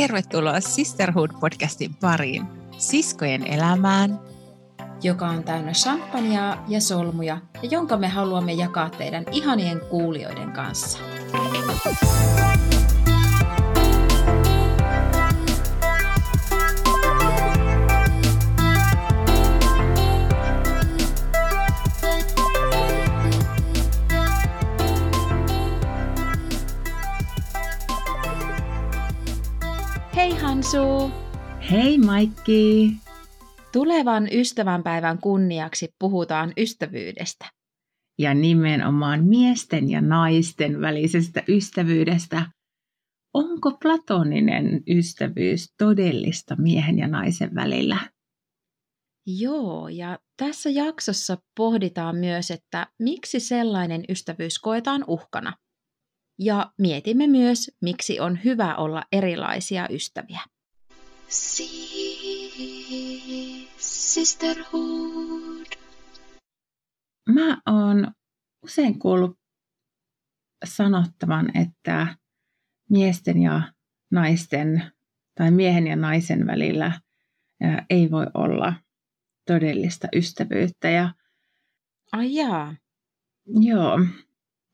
[0.00, 2.46] tervetuloa Sisterhood-podcastin pariin,
[2.78, 4.20] siskojen elämään,
[5.02, 10.98] joka on täynnä champagnea ja solmuja ja jonka me haluamme jakaa teidän ihanien kuulijoiden kanssa.
[30.72, 31.10] Hansu!
[31.70, 32.92] Hei Maikki!
[33.72, 37.50] Tulevan ystävänpäivän kunniaksi puhutaan ystävyydestä.
[38.18, 42.46] Ja nimenomaan miesten ja naisten välisestä ystävyydestä.
[43.34, 47.98] Onko platoninen ystävyys todellista miehen ja naisen välillä?
[49.26, 55.52] Joo, ja tässä jaksossa pohditaan myös, että miksi sellainen ystävyys koetaan uhkana.
[56.38, 60.40] Ja mietimme myös, miksi on hyvä olla erilaisia ystäviä.
[63.78, 65.66] Sisterhood.
[67.28, 68.12] Mä oon
[68.62, 69.38] usein kuullut
[70.64, 72.16] sanottavan, että
[72.90, 73.72] miesten ja
[74.10, 74.92] naisten
[75.34, 77.00] tai miehen ja naisen välillä
[77.90, 78.74] ei voi olla
[79.46, 80.88] todellista ystävyyttä.
[80.90, 81.14] Ja,
[82.12, 82.74] Ai jaa.
[83.46, 83.98] Joo.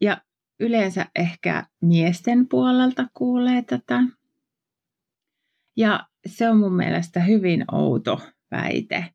[0.00, 0.22] Ja
[0.60, 4.02] yleensä ehkä miesten puolelta kuulee tätä.
[5.76, 9.14] Ja se on mun mielestä hyvin outo väite.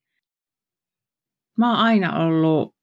[1.57, 2.75] Mä oon aina ollut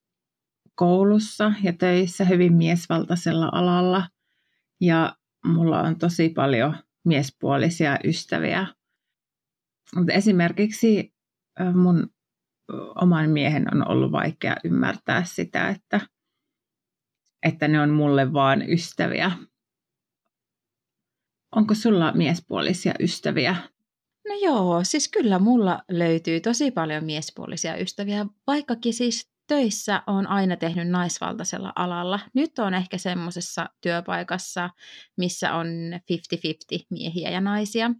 [0.74, 4.08] koulussa ja töissä hyvin miesvaltaisella alalla
[4.80, 8.66] ja mulla on tosi paljon miespuolisia ystäviä.
[9.96, 11.14] Mutta esimerkiksi
[11.74, 12.10] mun
[12.94, 16.00] oman miehen on ollut vaikea ymmärtää sitä, että,
[17.42, 19.30] että ne on mulle vaan ystäviä.
[21.52, 23.56] Onko sulla miespuolisia ystäviä?
[24.28, 30.56] No joo, siis kyllä mulla löytyy tosi paljon miespuolisia ystäviä, vaikkakin siis töissä on aina
[30.56, 32.20] tehnyt naisvaltaisella alalla.
[32.34, 34.70] Nyt on ehkä semmoisessa työpaikassa,
[35.16, 35.66] missä on
[36.76, 37.90] 50-50 miehiä ja naisia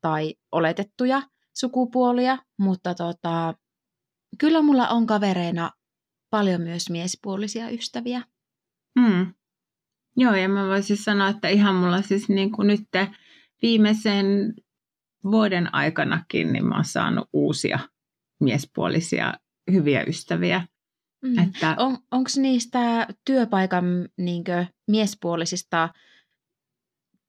[0.00, 1.22] tai oletettuja
[1.54, 3.54] sukupuolia, mutta tota,
[4.38, 5.70] kyllä mulla on kavereina
[6.30, 8.22] paljon myös miespuolisia ystäviä.
[8.98, 9.34] Mm.
[10.16, 12.88] Joo, ja mä voisin sanoa, että ihan mulla siis niin kuin nyt
[13.62, 14.54] viimeisen
[15.30, 17.78] vuoden aikanakin niin mä oon saanut uusia
[18.40, 19.34] miespuolisia
[19.72, 20.66] hyviä ystäviä.
[21.22, 21.38] Mm.
[21.38, 21.74] Että...
[21.78, 25.88] On, Onko niistä työpaikan niinkö, miespuolisista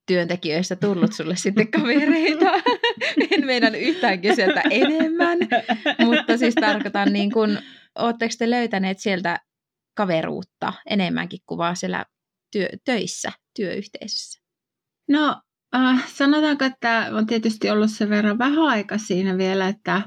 [0.07, 2.51] työntekijöistä tullut sulle sitten kavereita?
[3.31, 5.37] en meidän yhtään kysyä enemmän,
[6.05, 7.59] mutta siis tarkoitan niin kuin,
[7.99, 9.39] ootteko te löytäneet sieltä
[9.97, 12.05] kaveruutta enemmänkin kuin vaan siellä
[12.51, 14.41] työ, töissä, työyhteisössä?
[15.09, 15.41] No
[15.75, 20.01] äh, sanotaanko, että on tietysti ollut sen verran vähän aika siinä vielä, että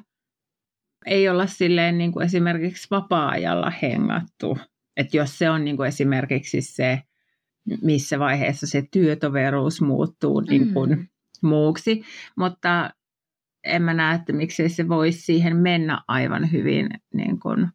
[1.07, 4.59] ei olla silleen niin kuin esimerkiksi vapaa-ajalla hengattu.
[4.97, 7.03] Että jos se on niin kuin esimerkiksi se,
[7.83, 11.07] missä vaiheessa se työtoveruus muuttuu niin kuin mm.
[11.43, 12.03] muuksi.
[12.37, 12.91] Mutta
[13.65, 17.69] en mä näe, että miksei se voisi siihen mennä aivan hyvin niin kuin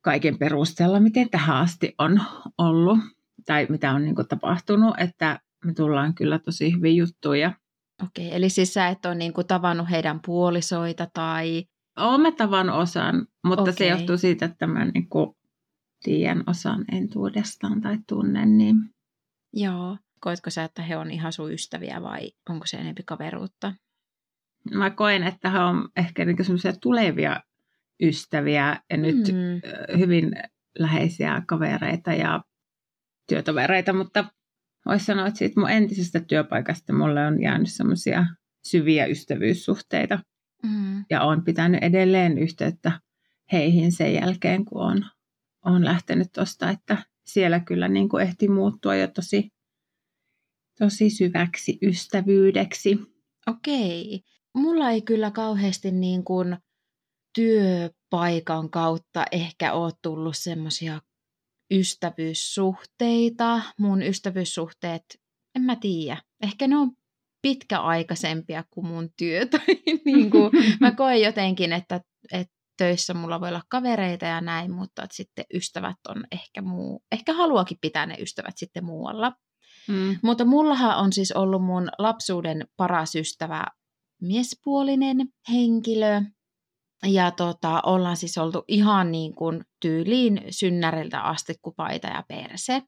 [0.00, 2.20] kaiken perusteella, miten tähän asti on
[2.58, 2.98] ollut
[3.46, 7.52] tai mitä on niin kuin tapahtunut, että me tullaan kyllä tosi hyvin juttuja.
[8.04, 11.64] Okei, eli siis sä et ole niin kuin tavannut heidän puolisoita tai...
[11.98, 13.74] Olen mä tavannut osan, mutta Okei.
[13.74, 15.36] se johtuu siitä, että mä niin kuin
[16.04, 18.58] tiedän osan entuudestaan tai tunnen.
[18.58, 18.76] Niin...
[19.52, 19.98] Joo.
[20.20, 23.74] Koetko sä, että he on ihan sun ystäviä vai onko se enempi kaveruutta?
[24.74, 27.40] Mä koen, että he on ehkä niin semmoisia tulevia
[28.02, 29.60] ystäviä ja nyt mm.
[29.98, 30.32] hyvin
[30.78, 32.44] läheisiä kavereita ja
[33.28, 34.24] työtovereita, mutta
[34.86, 38.26] voisi sanoa, että siitä mun entisestä työpaikasta mulle on jäänyt semmoisia
[38.64, 40.18] syviä ystävyyssuhteita.
[40.62, 41.04] Mm.
[41.10, 43.00] Ja on pitänyt edelleen yhteyttä
[43.52, 45.04] heihin sen jälkeen, kun on,
[45.64, 49.48] on lähtenyt tuosta, että siellä kyllä niin kuin ehti muuttua jo tosi,
[50.78, 52.98] tosi syväksi ystävyydeksi.
[53.46, 54.20] Okei.
[54.54, 56.56] Mulla ei kyllä kauheasti niin kuin
[57.34, 61.00] työpaikan kautta ehkä ole tullut semmoisia
[61.74, 63.62] ystävyyssuhteita.
[63.78, 65.02] Mun ystävyyssuhteet,
[65.56, 66.90] en mä tiedä, ehkä ne on
[67.42, 69.46] pitkäaikaisempia kuin mun työ.
[69.46, 69.66] Tai
[70.04, 70.50] niin kuin,
[70.80, 72.00] mä koen jotenkin, että,
[72.32, 77.02] että töissä mulla voi olla kavereita ja näin, mutta että sitten ystävät on ehkä muu,
[77.12, 79.32] ehkä haluakin pitää ne ystävät sitten muualla.
[79.88, 80.18] Mm.
[80.22, 83.64] Mutta mullahan on siis ollut mun lapsuuden paras ystävä
[84.22, 85.16] miespuolinen
[85.52, 86.22] henkilö,
[87.04, 92.82] ja tota, ollaan siis oltu ihan niin kuin tyyliin synnäriltä asti kuin paita ja perse.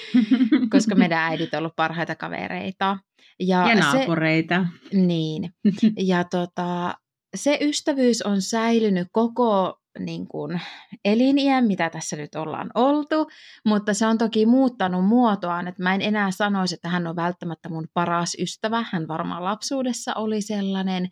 [0.72, 2.98] koska meidän äidit on ollut parhaita kavereita.
[3.40, 4.66] Ja, ja naapureita.
[4.90, 5.54] Se, niin.
[5.96, 6.94] Ja tota,
[7.36, 10.60] se ystävyys on säilynyt koko niin kuin,
[11.04, 13.30] eliniän, mitä tässä nyt ollaan oltu,
[13.64, 17.68] mutta se on toki muuttanut muotoaan, että mä en enää sanoisi, että hän on välttämättä
[17.68, 21.08] mun paras ystävä, hän varmaan lapsuudessa oli sellainen,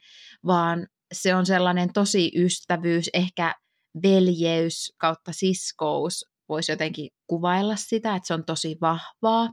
[0.47, 3.55] vaan se on sellainen tosi ystävyys, ehkä
[4.03, 9.53] veljeys kautta siskous, voisi jotenkin kuvailla sitä, että se on tosi vahvaa.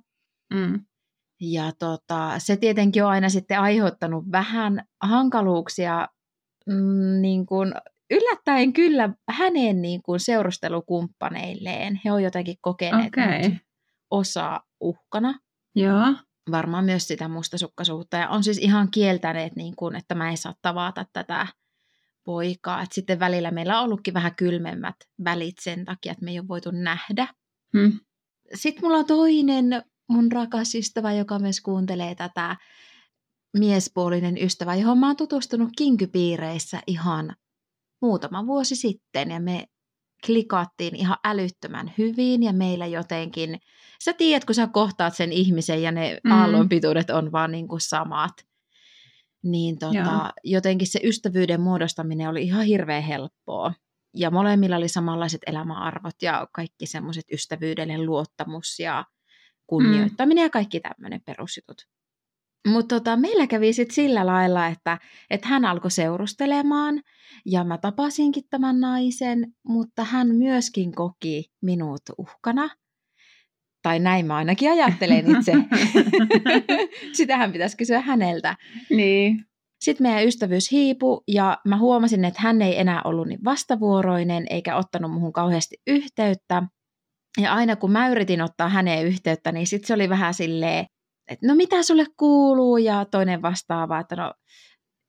[0.54, 0.86] Mm.
[1.42, 6.08] Ja tota, se tietenkin on aina sitten aiheuttanut vähän hankaluuksia
[6.68, 7.74] mm, niin kuin
[8.12, 12.02] yllättäen kyllä hänen niin kuin seurustelukumppaneilleen.
[12.06, 13.52] He on jotenkin kokeneet okay.
[14.12, 15.40] osa uhkana.
[15.76, 16.16] Joo.
[16.52, 18.18] Varmaan myös sitä mustasukkaisuutta.
[18.18, 21.48] Ja on siis ihan kieltäneet, niin kuin, että mä en saa tavata tätä
[22.24, 22.82] poikaa.
[22.82, 26.48] Et sitten välillä meillä on ollutkin vähän kylmemmät välit sen takia, että me ei ole
[26.48, 27.28] voitu nähdä.
[27.78, 28.00] Hmm.
[28.54, 32.56] Sitten mulla on toinen mun rakas ystävä, joka myös kuuntelee tätä
[33.58, 37.36] miespuolinen ystävä, johon mä oon tutustunut kinkypiireissä ihan
[38.02, 39.68] muutama vuosi sitten ja me
[40.26, 43.60] klikattiin ihan älyttömän hyvin ja meillä jotenkin,
[44.04, 46.32] sä tiedät, kun sä kohtaat sen ihmisen ja ne mm.
[46.32, 48.34] aallonpituudet on vaan niin kuin samat,
[49.44, 53.74] niin tota, jotenkin se ystävyyden muodostaminen oli ihan hirveän helppoa.
[54.16, 59.06] Ja molemmilla oli samanlaiset elämäarvot ja kaikki semmoiset ystävyydelle luottamus ja
[59.68, 60.46] kunnioittaminen mm.
[60.46, 61.88] ja kaikki tämmöinen perusjutut.
[62.68, 64.98] Mutta tota, meillä kävi sitten sillä lailla, että,
[65.30, 67.02] että hän alkoi seurustelemaan
[67.46, 72.70] ja mä tapasinkin tämän naisen, mutta hän myöskin koki minut uhkana.
[73.82, 75.54] Tai näin mä ainakin ajattelen itse.
[77.18, 78.56] Sitähän pitäisi kysyä häneltä.
[78.90, 79.46] Niin.
[79.82, 84.76] Sitten meidän ystävyys hiipu ja mä huomasin, että hän ei enää ollut niin vastavuoroinen eikä
[84.76, 86.64] ottanut muhun kauheasti yhteyttä.
[87.42, 90.86] Ja aina kun mä yritin ottaa häneen yhteyttä, niin sitten se oli vähän silleen,
[91.28, 94.34] että no mitä sulle kuuluu ja toinen vastaava, että no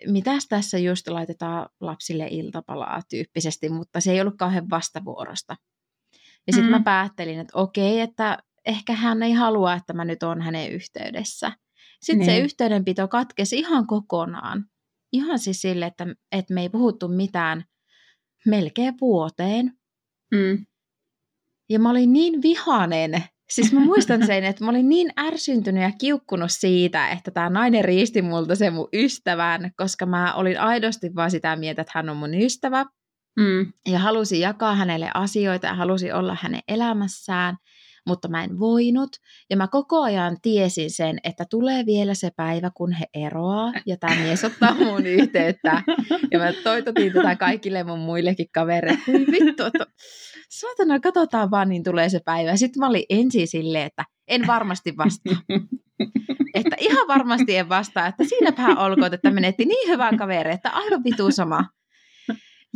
[0.06, 5.56] mitäs tässä just laitetaan lapsille iltapalaa tyyppisesti, mutta se ei ollut kauhean vastavuorosta.
[6.46, 6.76] Ja sitten mm.
[6.76, 11.52] mä päättelin, että okei, että ehkä hän ei halua, että mä nyt on hänen yhteydessä.
[12.02, 12.36] Sitten niin.
[12.36, 14.64] se yhteydenpito katkesi ihan kokonaan.
[15.12, 17.64] Ihan siis sille, että, että me ei puhuttu mitään
[18.46, 19.72] melkein vuoteen.
[20.30, 20.66] Mm.
[21.68, 25.90] Ja mä olin niin vihanen Siis mä muistan sen, että mä olin niin ärsyntynyt ja
[26.00, 31.30] kiukkunut siitä, että tämä nainen riisti multa sen mun ystävän, koska mä olin aidosti vaan
[31.30, 32.84] sitä mieltä, että hän on mun ystävä.
[33.36, 33.72] Mm.
[33.88, 37.56] Ja halusin jakaa hänelle asioita ja halusin olla hänen elämässään,
[38.06, 39.10] mutta mä en voinut.
[39.50, 43.96] Ja mä koko ajan tiesin sen, että tulee vielä se päivä, kun he eroaa ja
[43.96, 45.82] tämä mies ottaa mun yhteyttä.
[46.30, 49.32] Ja mä toitotin tätä kaikille mun muillekin kavereille.
[49.32, 49.86] Vittu, että
[50.60, 52.56] saatana, katsotaan vaan, niin tulee se päivä.
[52.56, 55.36] Sitten mä olin ensin silleen, että en varmasti vastaa.
[56.54, 61.04] että ihan varmasti en vastaa, että siinäpä olkoon, että menetti niin hyvän kaveri, että aivan
[61.04, 61.64] vitu sama.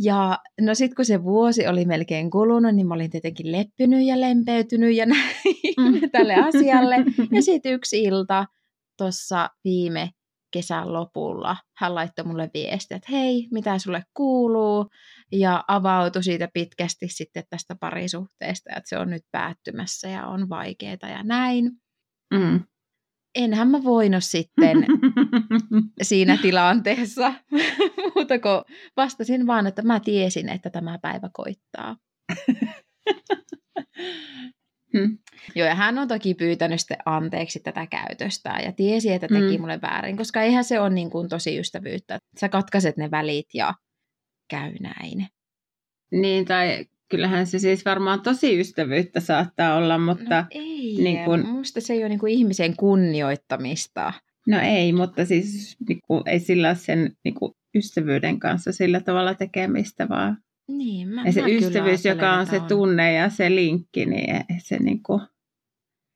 [0.01, 4.21] Ja no sitten kun se vuosi oli melkein kulunut, niin mä olin tietenkin leppynyt ja
[4.21, 5.35] lempeytynyt ja näin
[5.77, 6.09] mm.
[6.11, 6.95] tälle asialle.
[7.31, 8.45] Ja sitten yksi ilta
[8.97, 10.09] tuossa viime
[10.51, 14.89] kesän lopulla hän laittoi mulle viestiä, että hei, mitä sulle kuuluu?
[15.31, 20.97] Ja avautui siitä pitkästi sitten tästä parisuhteesta, että se on nyt päättymässä ja on vaikeaa
[21.01, 21.71] ja näin.
[22.33, 22.59] Mm.
[23.35, 24.85] Enhän mä voinut sitten
[26.01, 27.33] siinä tilanteessa
[28.15, 28.61] muuta kuin
[28.97, 31.97] vastasin vaan, että mä tiesin, että tämä päivä koittaa.
[34.97, 35.17] Hmm.
[35.55, 39.61] Joo, ja hän on toki pyytänyt sitten anteeksi tätä käytöstä ja tiesi, että teki hmm.
[39.61, 42.19] mulle väärin, koska eihän se ole niin kuin tosi ystävyyttä.
[42.39, 43.73] Sä katkaiset ne välit ja
[44.49, 45.27] käy näin.
[46.11, 50.41] Niin, tai kyllähän se siis varmaan tosi ystävyyttä saattaa olla, mutta...
[50.41, 51.47] No ei, niin kun...
[51.47, 54.13] musta se ei ole niin kuin ihmisen kunnioittamista.
[54.47, 59.33] No ei, mutta siis niin kuin, ei sillä sen niin kuin, ystävyyden kanssa sillä tavalla
[59.33, 60.37] tekemistä, vaan
[60.77, 62.67] niin, mä, ja se mä ystävyys, joka on se on.
[62.67, 65.21] tunne ja se linkki, niin se niinku,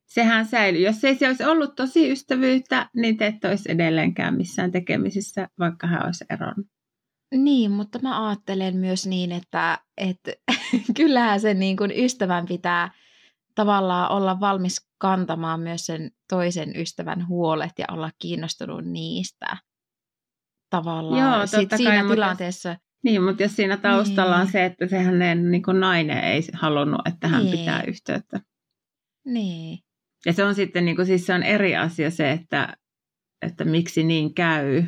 [0.06, 0.80] sehän säilyy.
[0.80, 5.86] Jos ei se olisi ollut tosi ystävyyttä, niin te et olisi edelleenkään missään tekemisissä, vaikka
[5.86, 6.66] hän olisi eronnut.
[7.34, 10.32] Niin, mutta mä ajattelen myös niin, että, että
[10.96, 12.90] kyllähän sen niin kuin ystävän pitää
[13.54, 19.56] tavallaan olla valmis kantamaan myös sen toisen ystävän huolet ja olla kiinnostunut niistä.
[20.70, 24.46] Tavallaan Joo, Sit siinä kai, tilanteessa, mutta niin, mutta jos siinä taustalla niin.
[24.46, 27.58] on se, että se hänen niin kuin nainen ei halunnut, että hän niin.
[27.58, 28.40] pitää yhteyttä.
[29.24, 29.78] Niin.
[30.26, 32.76] Ja se on sitten, niin kuin, siis se on eri asia se, että,
[33.42, 34.84] että miksi niin käy,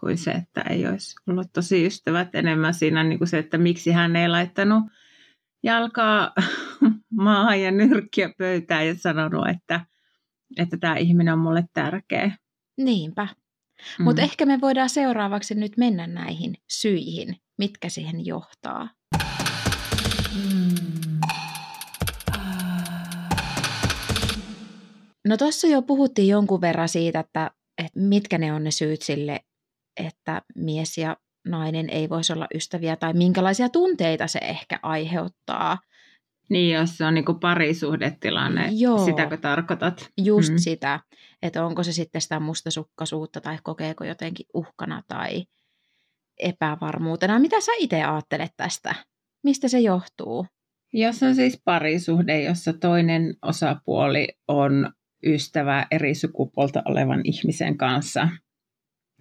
[0.00, 2.34] kuin se, että ei olisi ollut tosi ystävät.
[2.34, 4.84] Enemmän siinä niin kuin se, että miksi hän ei laittanut
[5.62, 6.32] jalkaa
[7.10, 9.80] maahan ja nyrkkiä pöytään ja sanonut, että,
[10.56, 12.36] että tämä ihminen on mulle tärkeä.
[12.76, 13.28] Niinpä.
[13.98, 14.04] Mm.
[14.04, 18.88] Mutta ehkä me voidaan seuraavaksi nyt mennä näihin syihin, mitkä siihen johtaa.
[20.34, 21.20] Mm.
[25.28, 29.40] No tuossa jo puhuttiin jonkun verran siitä, että, että mitkä ne on ne syyt sille,
[29.96, 31.16] että mies ja
[31.48, 35.78] nainen ei voisi olla ystäviä tai minkälaisia tunteita se ehkä aiheuttaa.
[36.50, 40.10] Niin, jos se on niin parisuhdetilanne, Joo, sitäkö tarkoitat?
[40.18, 40.58] Just mm.
[40.58, 41.00] sitä,
[41.42, 45.44] että onko se sitten sitä mustasukkaisuutta tai kokeeko jotenkin uhkana tai
[46.38, 47.38] epävarmuutena.
[47.38, 48.94] Mitä sä itse ajattelet tästä?
[49.44, 50.46] Mistä se johtuu?
[50.92, 54.92] Jos on siis parisuhde, jossa toinen osapuoli on
[55.26, 58.28] ystävä eri sukupuolta olevan ihmisen kanssa,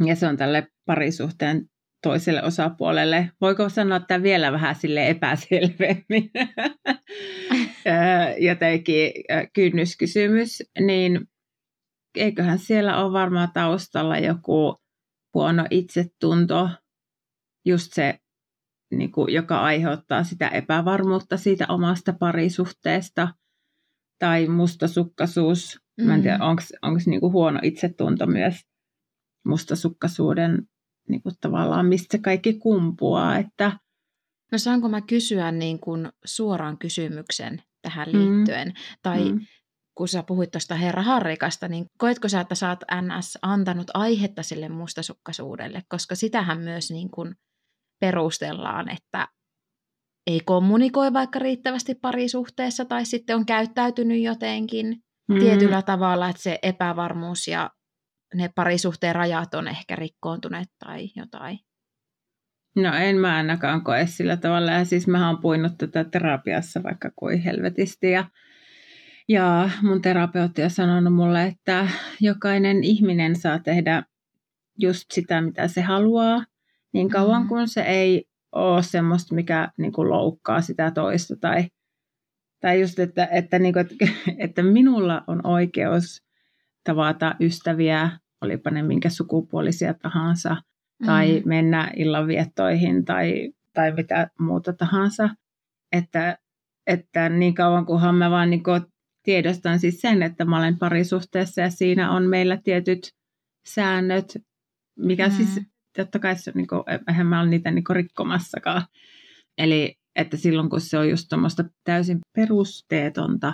[0.05, 1.69] ja se on tälle parisuhteen
[2.03, 3.31] toiselle osapuolelle.
[3.41, 6.31] Voiko sanoa että vielä vähän sille epäselvemmin?
[8.49, 9.11] Jotenkin
[9.53, 11.27] kynnyskysymys, niin
[12.15, 14.75] eiköhän siellä ole varmaan taustalla joku
[15.33, 16.69] huono itsetunto,
[17.65, 18.19] just se,
[18.91, 23.27] niin kuin, joka aiheuttaa sitä epävarmuutta siitä omasta parisuhteesta,
[24.19, 25.79] tai mustasukkaisuus.
[25.97, 26.07] Mm.
[26.07, 26.97] Mä en tiedä, onko mm.
[27.05, 28.55] niin huono itsetunto myös
[29.45, 30.67] mustasukkaisuuden
[31.09, 33.37] niin kuin tavallaan, mistä se kaikki kumpuaa.
[33.37, 33.71] Että...
[34.51, 38.19] No saanko mä kysyä niin kuin suoraan kysymyksen tähän mm.
[38.19, 38.67] liittyen?
[38.67, 38.73] Mm.
[39.03, 39.39] Tai mm.
[39.97, 44.43] kun sä puhuit tuosta Herra Harrikasta, niin koetko sä, että sä oot NS antanut aihetta
[44.43, 45.83] sille mustasukkaisuudelle?
[45.89, 47.35] Koska sitähän myös niin kuin
[47.99, 49.27] perustellaan, että
[50.27, 55.39] ei kommunikoi vaikka riittävästi parisuhteessa tai sitten on käyttäytynyt jotenkin mm.
[55.39, 57.69] tietyllä tavalla, että se epävarmuus ja
[58.35, 61.59] ne parisuhteen rajat on ehkä rikkoontuneet tai jotain?
[62.75, 64.71] No en mä ainakaan koe sillä tavalla.
[64.71, 68.11] Ja siis mä oon puinut tätä terapiassa vaikka kuin helvetisti.
[68.11, 68.25] Ja,
[69.27, 71.87] ja mun terapeutti on sanonut mulle, että
[72.21, 74.03] jokainen ihminen saa tehdä
[74.79, 76.45] just sitä, mitä se haluaa,
[76.93, 77.47] niin kauan mm.
[77.47, 81.35] kun se ei ole semmoista, mikä niin kuin loukkaa sitä toista.
[81.35, 81.67] Tai,
[82.59, 84.05] tai just, että, että, niin kuin, että,
[84.45, 86.26] että minulla on oikeus
[86.87, 88.09] tavata ystäviä,
[88.41, 90.57] olipa ne minkä sukupuolisia tahansa,
[91.05, 95.29] tai mennä illanviettoihin tai, tai mitä muuta tahansa.
[95.91, 96.37] Että,
[96.87, 98.63] että niin kauan kunhan mä vaan niin
[99.23, 103.11] tiedostan siis sen, että mä olen parisuhteessa ja siinä on meillä tietyt
[103.67, 104.37] säännöt,
[104.99, 105.33] mikä mm.
[105.33, 105.61] siis
[105.97, 108.81] totta kai se, niin kuin, eihän mä ole niitä niin rikkomassakaan.
[109.57, 113.53] Eli että silloin kun se on just tuommoista täysin perusteetonta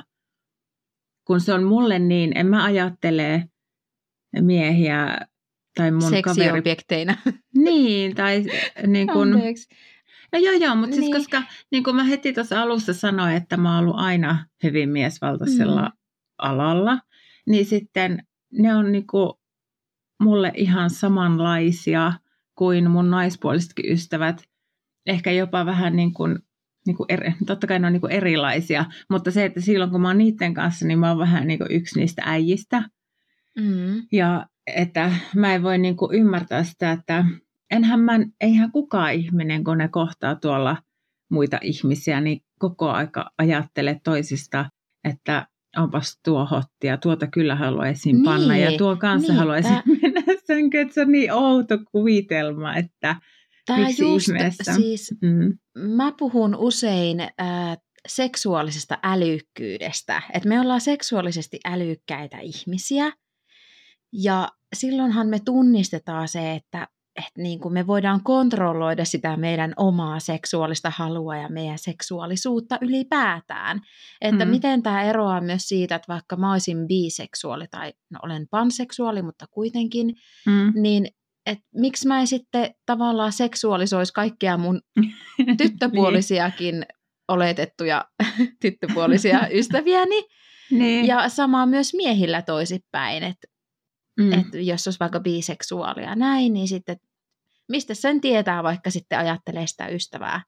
[1.26, 3.46] kun se on mulle niin, en mä ajattele
[4.42, 5.18] miehiä
[5.76, 7.16] tai mun Seksiobjekteina.
[7.16, 7.40] Kaveri...
[7.56, 8.44] Niin, tai
[8.88, 9.30] niin kun...
[10.32, 11.16] No joo, joo, mutta siis niin.
[11.16, 14.90] siis koska niin kuin mä heti tuossa alussa sanoin, että mä oon ollut aina hyvin
[14.90, 15.92] miesvaltaisella mm.
[16.38, 17.00] alalla,
[17.48, 19.34] niin sitten ne on niin kuin
[20.24, 22.14] mulle ihan samanlaisia
[22.56, 24.44] kuin mun naispuolisetkin ystävät.
[25.06, 26.40] Ehkä jopa vähän niin kuin
[26.86, 30.02] niin kuin eri, totta kai ne on niin kuin erilaisia, mutta se, että silloin kun
[30.02, 32.84] mä oon niiden kanssa, niin mä oon vähän niin kuin yksi niistä äijistä.
[33.60, 34.02] Mm.
[34.12, 37.26] Ja että mä en voi niin kuin ymmärtää sitä, että
[37.72, 40.78] enhän mä, eihän kukaan ihminen, kun ne kohtaa tuolla
[41.32, 44.66] muita ihmisiä, niin koko aika ajattele toisista,
[45.04, 45.48] että
[45.78, 50.70] onpas tuo hottia, tuota kyllä haluaisin niin, panna ja tuo kanssa niin, haluaisin mennä sen,
[50.74, 53.16] että se on niin outo kuvitelma, että
[53.66, 54.74] Tämä Miksi just, ihmeessä?
[54.74, 55.58] siis mm.
[55.80, 57.78] mä puhun usein äh,
[58.08, 63.12] seksuaalisesta älykkyydestä, että me ollaan seksuaalisesti älykkäitä ihmisiä
[64.14, 70.20] ja silloinhan me tunnistetaan se, että, että niin kuin me voidaan kontrolloida sitä meidän omaa
[70.20, 73.82] seksuaalista halua ja meidän seksuaalisuutta ylipäätään.
[74.22, 74.52] Että mm.
[74.52, 79.46] miten tämä eroaa myös siitä, että vaikka mä olisin biseksuaali tai no, olen panseksuaali, mutta
[79.52, 80.16] kuitenkin,
[80.46, 80.74] mm.
[80.82, 81.08] niin
[81.46, 84.82] että miksi mä en sitten tavallaan seksuaalisoisi kaikkia mun
[85.58, 86.86] tyttöpuolisiakin niin.
[87.28, 88.06] oletettuja
[88.62, 90.28] tyttöpuolisia ystäviäni.
[90.72, 91.08] Niin.
[91.08, 93.48] Ja sama myös miehillä toisipäin, että
[94.20, 94.34] mm.
[94.34, 96.98] et jos olisi vaikka biseksuaalia näin, niin sitten
[97.70, 100.44] mistä sen tietää, vaikka sitten ajattelee sitä ystävää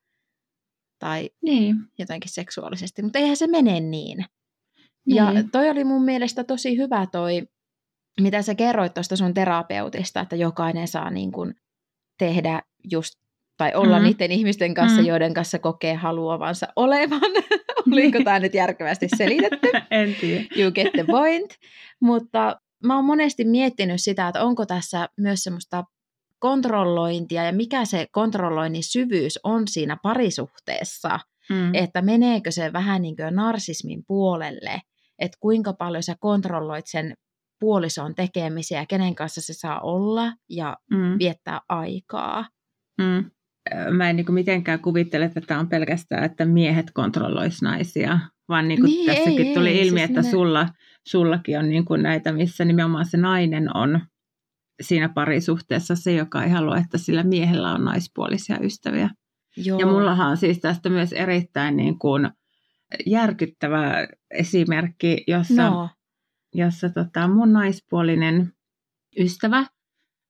[1.00, 1.76] tai niin.
[2.00, 3.90] jotenkin seksuaalisesti, mutta eihän se mene niin.
[3.90, 4.26] niin.
[5.16, 7.48] Ja toi oli mun mielestä tosi hyvä toi
[8.22, 11.54] mitä sä kerroit tuosta sun terapeutista, että jokainen saa niin kuin
[12.20, 13.14] tehdä just
[13.58, 14.04] tai olla mm.
[14.04, 15.08] niiden ihmisten kanssa, mm.
[15.08, 17.32] joiden kanssa kokee haluavansa olevan.
[17.92, 19.72] Oliko tämä nyt järkevästi selitetty?
[19.92, 20.46] en tiedä.
[20.58, 21.56] You get the point.
[22.02, 25.84] Mutta mä oon monesti miettinyt sitä, että onko tässä myös semmoista
[26.40, 31.20] kontrollointia ja mikä se kontrolloinnin syvyys on siinä parisuhteessa.
[31.50, 31.74] mm.
[31.74, 34.82] että meneekö se vähän niin kuin narsismin puolelle,
[35.20, 37.14] että kuinka paljon sä kontrolloit sen
[37.66, 41.20] puolison tekemisiä, kenen kanssa se saa olla ja mm.
[41.20, 42.46] viettää aikaa.
[42.98, 43.32] Mm.
[43.92, 48.20] Mä en niin mitenkään kuvittele, että tämä on pelkästään, että miehet kontrollois naisia,
[48.50, 50.30] vaan niin kuin niin, tässäkin ei, tuli ei, ilmi, siis että ne...
[50.30, 50.70] sulla,
[51.08, 54.02] sullakin on niin kuin näitä, missä nimenomaan se nainen on
[54.82, 59.10] siinä parisuhteessa se, joka ei halua, että sillä miehellä on naispuolisia ystäviä.
[59.58, 59.80] Joo.
[59.80, 62.30] Ja mullahan on siis tästä myös erittäin niin kuin
[63.06, 65.90] järkyttävä esimerkki, jossa, no.
[66.58, 68.54] Jossa tota mun naispuolinen
[69.20, 69.66] ystävä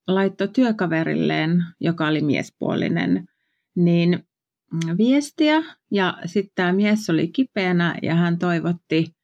[0.07, 3.27] laittoi työkaverilleen, joka oli miespuolinen,
[3.75, 4.27] niin
[4.97, 5.63] viestiä.
[5.91, 9.15] Ja sitten tämä mies oli kipeänä ja hän toivotti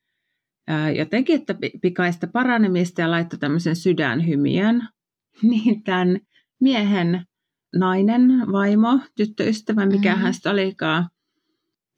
[0.97, 4.87] jotenkin, että pikaista paranemista ja laittoi tämmöisen sydänhymiön.
[5.43, 6.19] Niin tämän
[6.59, 7.25] miehen
[7.75, 10.23] nainen, vaimo, tyttöystävä, mikä mm-hmm.
[10.23, 11.09] hän sitten olikaan,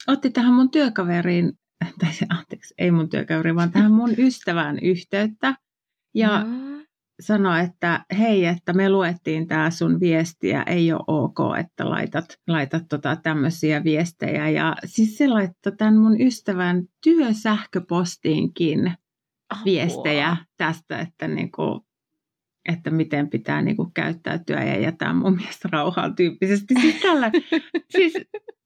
[0.08, 1.54] otti tähän mun työkaveriin,
[2.00, 5.56] tai anteeksi, ei mun työkaveri, vaan tähän mun ystävään yhteyttä.
[6.16, 6.86] Ja mm.
[7.22, 12.84] sanoi, että hei, että me luettiin tämä sun viestiä, ei ole ok, että laitat, laitat
[12.90, 14.50] tota tämmöisiä viestejä.
[14.50, 18.94] Ja siis se laittoi tämän mun ystävän työsähköpostiinkin
[19.50, 19.66] Apua.
[19.66, 21.86] viestejä tästä, että niinku,
[22.70, 26.74] että miten pitää niin kuin käyttäytyä ja jättää mun mielestä rauhaan tyyppisesti.
[26.82, 27.32] Siis, tällä,
[27.90, 28.14] siis,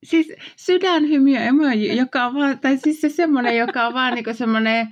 [0.04, 4.88] siis sydänhymiö emoji, joka on vaan, tai siis se semmoinen, joka on vaan niin semmoinen,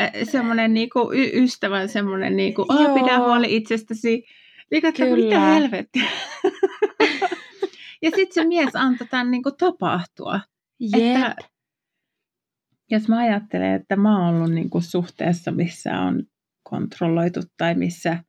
[0.00, 4.24] äh, semmoinen niin kuin y- ystävän semmoinen, niin kuin, oh, pidä huoli itsestäsi.
[4.70, 5.24] Niin, että Kyllä.
[5.24, 6.10] mitä helvettiä.
[8.02, 10.40] ja sitten se mies antoi tämän niin kuin tapahtua.
[10.80, 11.16] Yep.
[11.16, 11.36] Että,
[12.90, 16.22] jos mä ajattelen, että mä oon ollut niin kuin suhteessa, missä on
[16.62, 18.24] kontrolloitu tai missä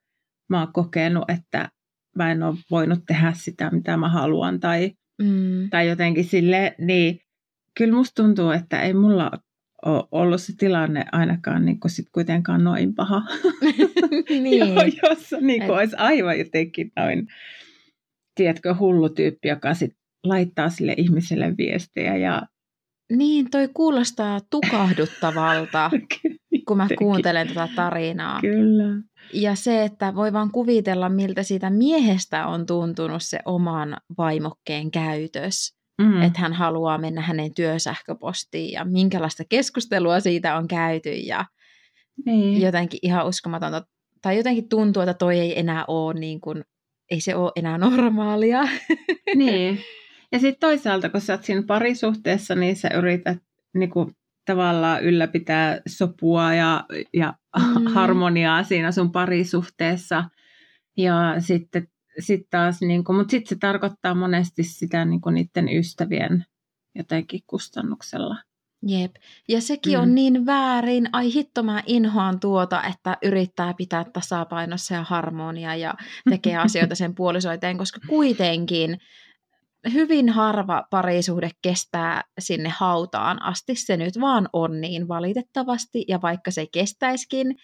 [0.49, 1.69] mä oon kokenut, että
[2.15, 5.69] mä en ole voinut tehdä sitä, mitä mä haluan tai, mm.
[5.69, 7.19] tai jotenkin sille, niin
[7.77, 9.31] kyllä musta tuntuu, että ei mulla
[9.85, 13.21] ole ollut se tilanne ainakaan niin kuin sit kuitenkaan noin paha,
[14.29, 14.75] niin.
[15.09, 17.27] jossa niin kuin olisi aivan jotenkin noin,
[18.35, 19.91] tiedätkö, hullu tyyppi, joka sit
[20.23, 22.41] laittaa sille ihmiselle viestejä ja
[23.11, 25.91] niin, toi kuulostaa tukahduttavalta,
[26.67, 28.41] kun mä kuuntelen tätä tarinaa.
[28.41, 29.01] Kyllä.
[29.33, 35.75] Ja se, että voi vaan kuvitella, miltä siitä miehestä on tuntunut se oman vaimokkeen käytös.
[36.01, 36.21] Mm.
[36.21, 41.45] Että hän haluaa mennä hänen työsähköpostiin ja minkälaista keskustelua siitä on käyty ja
[42.25, 42.61] niin.
[42.61, 43.85] jotenkin ihan uskomatonta.
[44.21, 46.63] Tai jotenkin tuntuu, että toi ei enää ole niin kuin,
[47.11, 48.61] ei se ole enää normaalia.
[49.35, 49.79] Niin.
[50.31, 53.37] Ja sitten toisaalta, kun sä oot siinä parisuhteessa, niin sä yrität
[53.73, 54.11] niin kuin,
[54.45, 57.87] tavallaan ylläpitää sopua ja, ja mm.
[57.87, 60.23] harmoniaa siinä sun parisuhteessa.
[60.97, 61.87] Ja sitten
[62.19, 66.45] sit taas, niin kuin, mutta sitten se tarkoittaa monesti sitä niin kuin niiden ystävien
[66.95, 68.35] jotenkin kustannuksella.
[68.87, 69.15] Jep.
[69.47, 70.01] Ja sekin mm.
[70.01, 71.09] on niin väärin.
[71.11, 75.93] Ai hitto, mä inhoan tuota, että yrittää pitää tasapainossa ja harmonia ja
[76.29, 78.99] tekee asioita sen puolisoiteen, koska kuitenkin
[79.93, 83.75] hyvin harva parisuhde kestää sinne hautaan asti.
[83.75, 87.55] Se nyt vaan on niin valitettavasti, ja vaikka se kestäiskin,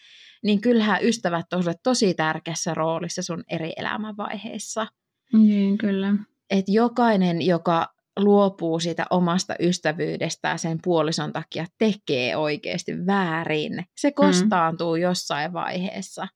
[0.43, 4.88] niin kyllähän ystävät on tosi tärkeässä roolissa sun eri elämänvaiheissa.
[5.34, 6.13] Niin, kyllä.
[6.49, 7.88] Et jokainen, joka
[8.19, 13.86] luopuu siitä omasta ystävyydestään sen puolison takia, tekee oikeasti väärin.
[13.97, 14.13] Se mm.
[14.13, 15.01] kostaantuu mm.
[15.01, 16.27] jossain vaiheessa.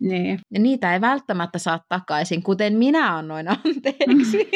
[0.00, 0.38] Niin.
[0.50, 4.50] Ja niitä ei välttämättä saa takaisin, kuten minä annoin anteeksi.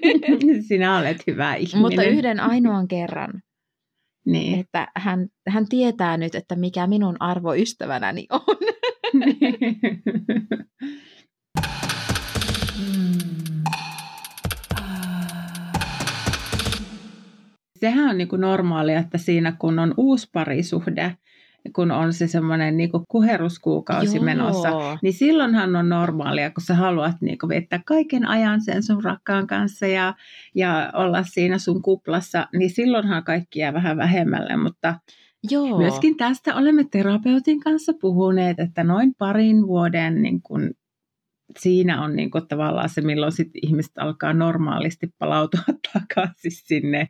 [0.68, 1.80] Sinä olet hyvä ihminen.
[1.80, 3.42] Mutta yhden ainoan kerran.
[4.26, 4.60] Niin.
[4.60, 8.40] Että hän, hän tietää nyt, että mikä minun arvo ystävänäni on.
[17.80, 21.16] Sehän on niin kuin normaalia, että siinä kun on uusi parisuhde,
[21.72, 24.24] kun on se semmoinen niin kuheruskuukausi Joo.
[24.24, 24.70] menossa,
[25.02, 29.46] niin silloinhan on normaalia, kun sä haluat niin kuin viettää kaiken ajan sen sun rakkaan
[29.46, 30.14] kanssa ja,
[30.54, 34.94] ja olla siinä sun kuplassa, niin silloinhan kaikki jää vähän vähemmälle, mutta
[35.50, 35.78] Joo.
[35.78, 40.70] myöskin tästä olemme terapeutin kanssa puhuneet, että noin parin vuoden niin kuin
[41.58, 45.60] siinä on niin kuin tavallaan se, milloin sit ihmiset alkaa normaalisti palautua
[45.92, 47.08] takaisin sinne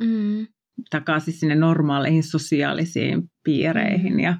[0.00, 0.46] mm
[0.90, 4.36] takaisin sinne normaaleihin sosiaalisiin piireihin ja,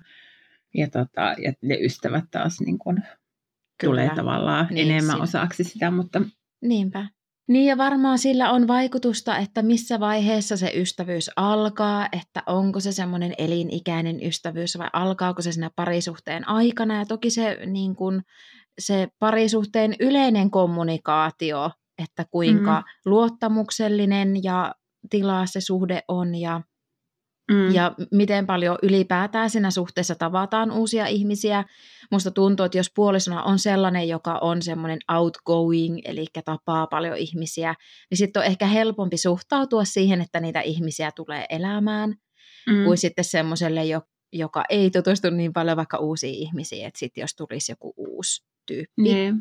[0.75, 2.97] ja, tota, ja ne ystävät taas niin kuin
[3.85, 5.23] tulee tavallaan niin, enemmän siinä.
[5.23, 6.23] osaksi sitä, mutta...
[6.63, 7.09] Niinpä.
[7.49, 12.93] Niin ja varmaan sillä on vaikutusta, että missä vaiheessa se ystävyys alkaa, että onko se
[12.93, 16.99] semmoinen elinikäinen ystävyys vai alkaako se siinä parisuhteen aikana.
[16.99, 18.23] Ja toki se, niin kun,
[18.79, 21.71] se parisuhteen yleinen kommunikaatio,
[22.03, 23.11] että kuinka mm.
[23.11, 24.75] luottamuksellinen ja
[25.11, 26.61] tilaa se suhde on ja,
[27.53, 27.75] Mm.
[27.75, 31.65] ja miten paljon ylipäätään siinä suhteessa tavataan uusia ihmisiä.
[32.11, 37.75] Musta tuntuu, että jos puolisona on sellainen, joka on semmoinen outgoing, eli tapaa paljon ihmisiä,
[38.11, 42.15] niin sitten on ehkä helpompi suhtautua siihen, että niitä ihmisiä tulee elämään,
[42.67, 42.85] mm.
[42.85, 47.35] kuin sitten semmoiselle, jo- joka ei tutustu niin paljon vaikka uusiin ihmisiin, että sitten jos
[47.37, 49.35] tulisi joku uusi tyyppi, Niin.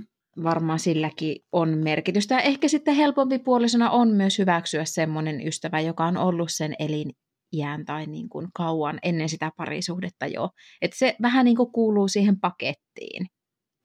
[0.43, 2.35] Varmaan silläkin on merkitystä.
[2.35, 7.85] Ja ehkä sitten helpompi puolisona on myös hyväksyä semmoinen ystävä, joka on ollut sen eliniän
[7.85, 10.49] tai niin kuin kauan ennen sitä parisuhdetta jo.
[10.81, 13.25] Että se vähän niin kuin kuuluu siihen pakettiin.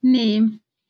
[0.03, 0.43] niin,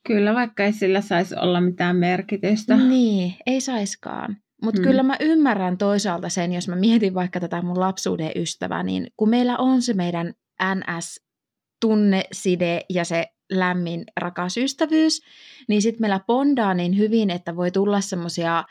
[0.06, 2.76] kyllä vaikka ei sillä saisi olla mitään merkitystä.
[2.76, 4.36] Niin, ei saiskaan.
[4.62, 4.84] Mutta Mm.
[4.84, 4.88] mm.
[4.88, 9.28] kyllä mä ymmärrän toisaalta sen, jos mä mietin vaikka tätä mun lapsuuden ystävää, niin kun
[9.28, 15.22] meillä on se meidän NS-tunneside ja se lämmin rakas ystävyys,
[15.68, 18.64] niin sitten meillä bondaa niin hyvin, että voi tulla semmoisia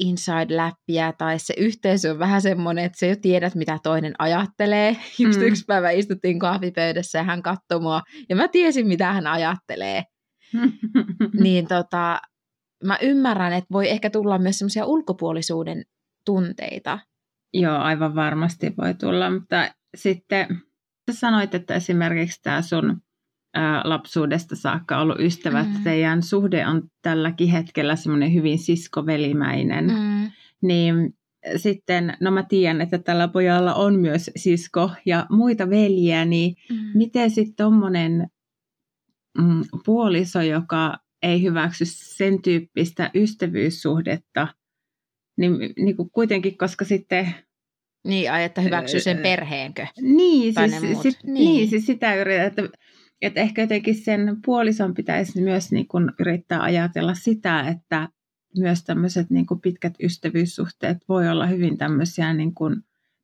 [0.00, 4.96] inside-läppiä tai se yhteys on vähän semmoinen, että sä jo tiedät, mitä toinen ajattelee.
[5.18, 5.46] Just Mm.
[5.46, 10.04] yksi päivä istuttiin kahvipöydässä ja hän katsoi mua ja mä tiesin, mitä hän ajattelee.
[11.42, 12.20] niin tota,
[12.84, 15.84] mä ymmärrän, että voi ehkä tulla myös semmoisia ulkopuolisuuden
[16.26, 16.98] tunteita.
[17.54, 20.46] Joo, aivan varmasti voi tulla, mutta sitten
[21.10, 23.00] sä sanoit, että esimerkiksi tämä sun
[23.84, 25.82] lapsuudesta saakka ollut ystävä, mm.
[25.84, 30.30] teidän suhde on tälläkin hetkellä semmoinen hyvin siskovelimäinen, mm.
[30.62, 31.14] Niin
[31.56, 36.76] sitten, no mä tiedän, että tällä pojalla on myös sisko ja muita veljiä, niin Mm.
[36.94, 38.26] miten sitten tommonen
[39.38, 44.48] mm, puoliso, joka ei hyväksy sen tyyppistä ystävyyssuhdetta,
[45.36, 47.34] niin, niin kuin kuitenkin, koska sitten
[48.06, 49.86] Niin, ai, että hyväksyy sen perheenkö?
[50.00, 51.34] Niin, Tai siis, sit, Niin.
[51.34, 51.70] niin.
[51.70, 52.62] siis sitä yritän, että,
[53.22, 58.08] että ehkä jotenkin sen puolison pitäisi myös niin kuin yrittää ajatella sitä, että
[58.58, 62.76] myös tämmöiset niin kuin pitkät ystävyyssuhteet voi olla hyvin tämmöisiä niin kuin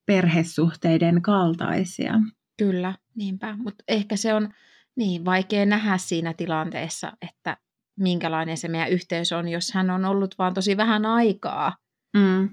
[0.06, 2.14] perhesuhteiden kaltaisia.
[2.58, 3.56] Kyllä, niinpä.
[3.56, 4.48] Mutta ehkä se on
[4.96, 7.56] niin vaikea nähdä siinä tilanteessa, että
[7.98, 11.72] minkälainen se meidän yhteys on, jos hän on ollut vaan tosi vähän aikaa
[12.16, 12.48] Mm.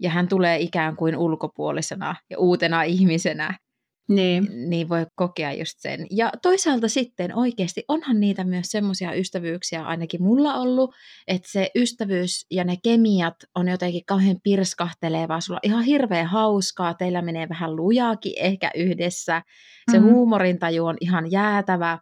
[0.00, 3.58] ja hän tulee ikään kuin ulkopuolisena ja uutena ihmisenä,
[4.10, 6.06] Niin, niin voi kokea just sen.
[6.10, 10.94] Ja toisaalta sitten oikeasti onhan niitä myös semmoisia ystävyyksiä ainakin mulla ollut,
[11.28, 16.94] että se ystävyys ja ne kemiat on jotenkin kauhean pirskahtelevaa, sulla on ihan hirveän hauskaa,
[16.94, 19.42] teillä menee vähän lujaakin ehkä yhdessä,
[19.90, 20.04] se Mhm.
[20.04, 20.14] mm-hmm.
[20.16, 21.98] huumorintaju on ihan jäätävä,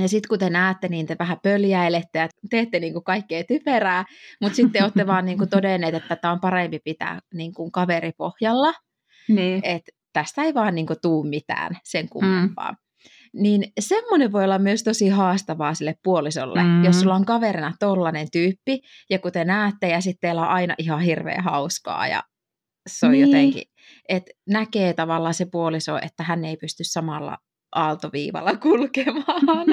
[0.00, 4.04] ja sitten kun te näette, niin te vähän pöljäilette ja teette niinku kaikkea typerää,
[4.40, 8.72] mutta sitten olette vaan niinku todenneet, että tämä on parempi pitää niinku kaveripohjalla,
[9.28, 9.60] niin.
[9.64, 12.70] että tästä ei vaan niinku tuu mitään sen kummempaa.
[12.72, 12.76] Mm.
[13.42, 16.68] Niin semmoinen voi olla myös tosi haastavaa sille puolisolle, Mm.
[16.68, 16.84] mm.
[16.84, 20.74] jos sulla on kaverina tollainen tyyppi, ja kun te näette, ja sitten teillä on aina
[20.78, 22.22] ihan hirveän hauskaa, ja
[22.88, 23.22] se on Niin.
[23.24, 23.32] niin.
[23.36, 23.62] jotenkin,
[24.08, 27.38] että näkee tavallaan se puoliso, että hän ei pysty samalla
[27.74, 29.66] aaltoviivalla kulkemaan.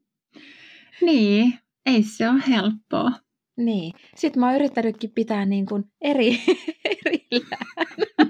[1.06, 1.54] niin,
[1.86, 3.10] ei se ole helppoa.
[3.56, 3.92] niin.
[4.16, 6.40] Sitten mä oon yrittänytkin pitää niin kuin eri,
[6.84, 7.66] erillään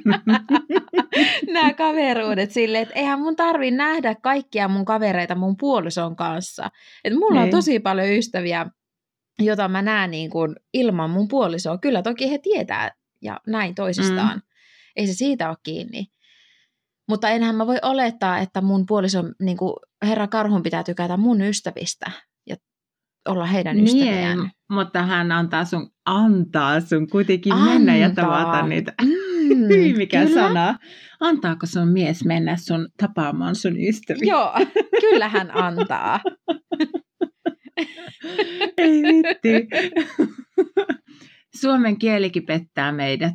[1.53, 6.71] nämä kaveruudet silleen, että eihän mun tarvi nähdä kaikkia mun kavereita mun puolison kanssa.
[7.05, 7.51] Et mulla on Niin.
[7.57, 8.67] tosi paljon ystäviä,
[9.39, 11.79] jota mä näen niin kuin ilman mun puolisoa.
[11.79, 12.91] Kyllä toki he tietää
[13.23, 14.35] ja näin toisistaan.
[14.37, 14.43] Mm.
[14.97, 16.07] Ei se siitä ole kiinni.
[17.09, 21.41] Mutta enhän mä voi olettaa, että mun puoliso, niin kuin herra Karhun pitää tykätä mun
[21.41, 22.11] ystävistä
[22.47, 22.57] ja
[23.29, 24.39] olla heidän ystäviään.
[24.39, 28.25] Niin, mutta hän antaa sun, antaa sun kuitenkin mennä ja Antaa.
[28.25, 28.93] tavata niitä.
[29.03, 29.09] Mm,
[29.57, 30.35] Hyi, mikä kyllä.
[30.41, 30.79] sana.
[31.21, 34.21] Antaako sun mies mennä sun tapaamaan sun ystäviä?
[34.33, 34.53] Joo,
[35.01, 36.21] kyllä hän antaa.
[38.79, 39.69] Ei vitti.
[41.61, 43.35] Suomen kielikin pettää meidät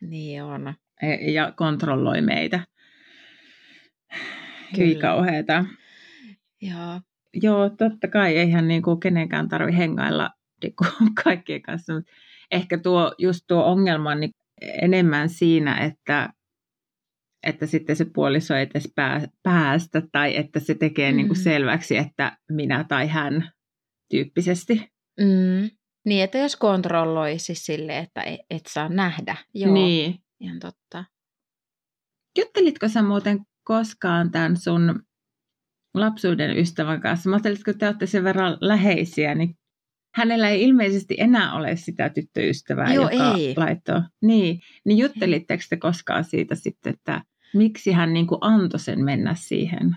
[0.00, 0.74] Niin on.
[1.02, 2.60] e- ja kontrolloi meitä.
[4.78, 5.00] Hyi Kyllä.
[5.00, 5.64] kauheeta.
[6.62, 7.00] Joo.
[7.42, 10.30] Joo, totta kai eihän niinku kenenkään tarvi hengailla
[10.62, 10.84] niinku
[11.24, 11.94] kaikkien kanssa.
[11.94, 12.12] Mutta
[12.50, 14.30] ehkä tuo, just tuo ongelma on niin
[14.62, 16.32] enemmän siinä, että,
[17.46, 21.16] että sitten se puoliso ei edes pää, päästä tai että se tekee mm.
[21.16, 21.40] niinku Mm.
[21.40, 23.50] selväksi, että minä tai hän
[24.10, 24.92] tyyppisesti.
[25.20, 25.70] Mm.
[26.06, 29.36] Niin, että jos kontrolloisi sille, että et, et saa nähdä.
[29.54, 30.10] Joo, niin.
[30.10, 30.24] Niin.
[30.40, 31.04] ihan totta.
[32.38, 35.02] Juttelitko sä muuten koskaan tämän sun
[35.94, 37.30] lapsuuden ystävän kanssa?
[37.30, 39.54] Mä ajattelin, että kun te olette sen verran läheisiä, niin
[40.16, 43.54] hänellä ei ilmeisesti enää ole sitä tyttöystävää, Joo, joka ei.
[43.56, 44.00] laittoi.
[44.22, 47.22] Niin, niin juttelitteko te koskaan siitä sitten, että
[47.54, 49.96] miksi hän niin kuin antoi sen mennä siihen?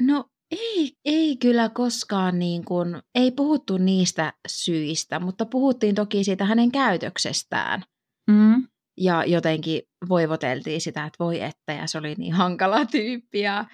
[0.00, 6.44] No ei, ei kyllä koskaan niin kuin, ei puhuttu niistä syistä, mutta puhuttiin toki siitä
[6.44, 7.82] hänen käytöksestään.
[8.30, 8.66] Mm.
[8.96, 13.64] ja jotenkin voivoteltiin sitä, että voi että, ja se oli niin hankala tyyppi, ja,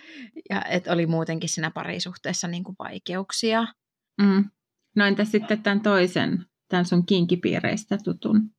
[0.51, 3.66] ja että oli muutenkin siinä parisuhteessa niin kuin vaikeuksia.
[4.22, 4.44] Mm.
[4.98, 8.50] No entä sitten tämän toisen, tämän sun kinkipiireistä tutun?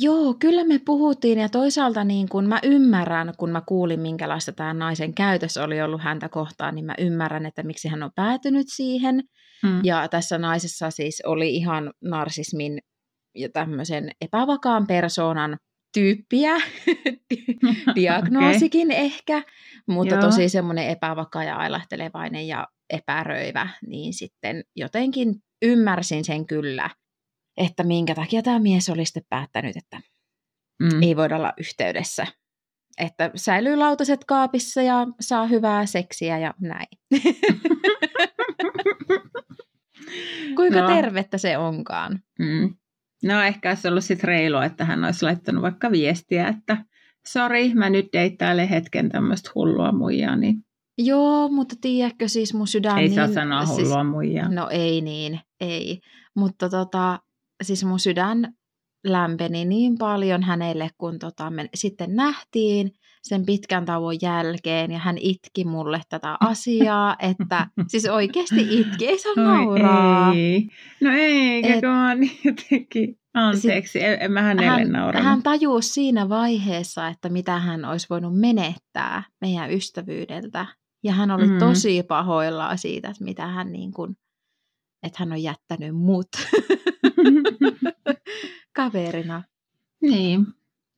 [0.00, 4.74] Joo, kyllä me puhuttiin ja toisaalta niin kun mä ymmärrän, kun mä kuulin minkälaista tämä
[4.74, 9.22] naisen käytös oli ollut häntä kohtaan, niin mä ymmärrän, että miksi hän on päätynyt siihen.
[9.62, 9.80] Mm.
[9.84, 12.78] Ja tässä naisessa siis oli ihan narsismin
[13.34, 15.58] ja tämmöisen epävakaan persoonan
[15.94, 16.56] tyyppiä,
[17.96, 19.04] diagnoosikin okay.
[19.04, 19.42] ehkä,
[19.88, 20.22] mutta Joo.
[20.22, 26.90] tosi semmoinen epävakaa ja ailahtelevainen ja epäröivä, niin sitten jotenkin ymmärsin sen kyllä–
[27.56, 30.00] että minkä takia tämä mies oli sitten päättänyt, että
[30.82, 31.02] mm.
[31.02, 32.26] ei voida olla yhteydessä.
[32.98, 36.86] Että säilyy lautaset kaapissa ja saa hyvää seksiä ja näin.
[40.56, 40.88] Kuinka no.
[40.88, 42.22] tervettä se onkaan?
[42.38, 42.76] Mm.
[43.22, 46.84] No ehkä olisi ollut sitten reilua, että hän olisi laittanut vaikka viestiä, että
[47.26, 50.63] sori, mä nyt deittailen hetken tämmöistä hullua muijaa, niin
[50.98, 52.98] Joo, mutta tiedätkö siis mun sydän...
[52.98, 54.48] Ei niin, saa sanoa siis hullua siis, muijaa.
[54.48, 56.00] No ei niin, ei.
[56.36, 57.18] Mutta tota,
[57.62, 58.54] siis mun sydän
[59.04, 62.90] lämpeni niin paljon hänelle, kun tota, me sitten nähtiin
[63.22, 69.18] sen pitkän tauon jälkeen ja hän itki mulle tätä asiaa, että siis oikeasti itki, ei
[69.18, 70.32] saa nauraa.
[70.34, 70.68] Ei.
[71.00, 72.12] No eikä, Et, kun mä
[72.44, 75.24] jotenkin anteeksi, sit, en, en mä hänelle hän, nauranut.
[75.24, 80.66] Hän tajusi siinä vaiheessa, että mitä hän olisi voinut menettää meidän ystävyydeltä.
[81.04, 81.58] Ja hän oli mm.
[81.58, 84.16] tosi pahoillaan siitä, että mitä hän niin kuin,
[85.02, 86.28] että hän on jättänyt mut.
[88.76, 89.42] kaverina.
[90.02, 90.46] Niin.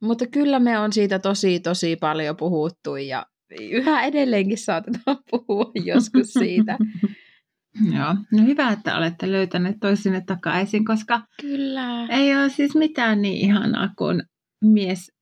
[0.03, 3.27] Mutta kyllä me on siitä tosi, tosi paljon puhuttu ja
[3.61, 6.79] yhä edelleenkin saatetaan puhua joskus siitä.
[7.97, 12.07] Joo, no hyvä, että olette löytäneet toisenne takaisin, koska Kyllä.
[12.07, 14.23] ei ole siis mitään niin ihanaa kuin
[14.65, 15.13] mies,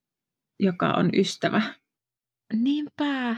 [0.59, 1.61] joka on ystävä.
[2.53, 3.35] Niinpä.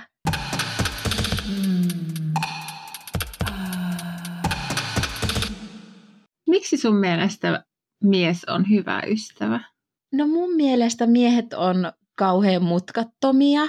[6.48, 7.64] Miksi sun mielestä
[8.04, 9.60] mies on hyvä ystävä?
[10.14, 13.62] No mun mielestä miehet on kauhean mutkattomia,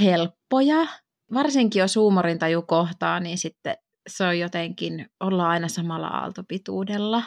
[0.00, 0.86] helppoja.
[1.34, 3.76] Varsinkin jos huumorintaju kohtaa, niin sitten
[4.08, 7.22] se on jotenkin, olla aina samalla aaltopituudella.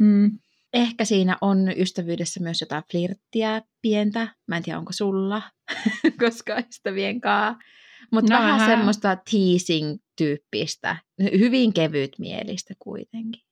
[0.00, 0.38] Mm.
[0.72, 4.28] Ehkä siinä on ystävyydessä myös jotain flirttiä pientä.
[4.46, 5.42] Mä en tiedä, onko sulla,
[6.24, 7.62] koska ystävien kanssa.
[8.12, 10.96] Mutta no, vähän, semmoista teasing-tyyppistä.
[11.38, 13.42] Hyvin kevyt mielistä kuitenkin.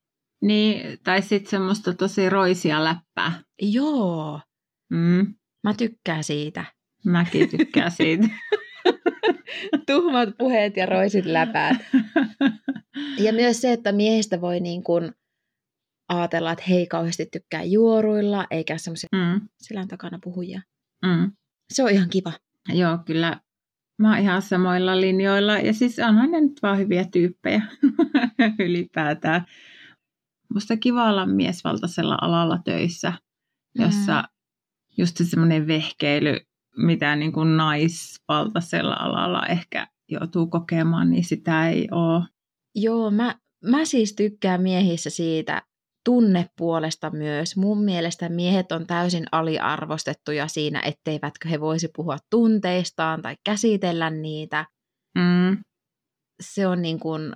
[0.42, 3.32] Niin, tai sitten semmoista tosi roisia läppää.
[3.62, 4.40] Joo.
[4.90, 5.34] Mm.
[5.62, 6.64] Mä tykkään siitä.
[7.04, 8.28] Mäkin tykkään siitä.
[9.86, 11.76] Tuhmat puheet ja roisit läpäät.
[13.18, 15.12] Ja myös se, että miehistä voi niin kuin
[16.08, 19.48] ajatella, että hei kauheasti tykkää juoruilla, eikä semmoisia mm.
[19.62, 20.62] selän takana puhujia.
[21.06, 21.32] Mm.
[21.72, 22.32] Se on ihan kiva.
[22.68, 23.40] Joo, kyllä.
[23.98, 25.59] Mä oon ihan samoilla linjoilla.
[25.59, 27.62] Ja siis onhan ne nyt vaan hyviä tyyppejä
[28.66, 29.46] ylipäätään
[30.54, 33.12] musta kiva olla miesvaltaisella alalla töissä,
[33.74, 34.28] jossa mm.
[34.98, 36.40] just semmoinen vehkeily,
[36.76, 42.24] mitä niin kuin naisvaltaisella alalla ehkä joutuu kokemaan, niin sitä ei ole.
[42.74, 45.62] Joo, mä, mä siis tykkään miehissä siitä
[46.04, 47.56] tunnepuolesta myös.
[47.56, 54.66] Mun mielestä miehet on täysin aliarvostettuja siinä, etteivätkö he voisi puhua tunteistaan tai käsitellä niitä.
[55.18, 55.58] Mm.
[56.42, 57.32] Se on niin kuin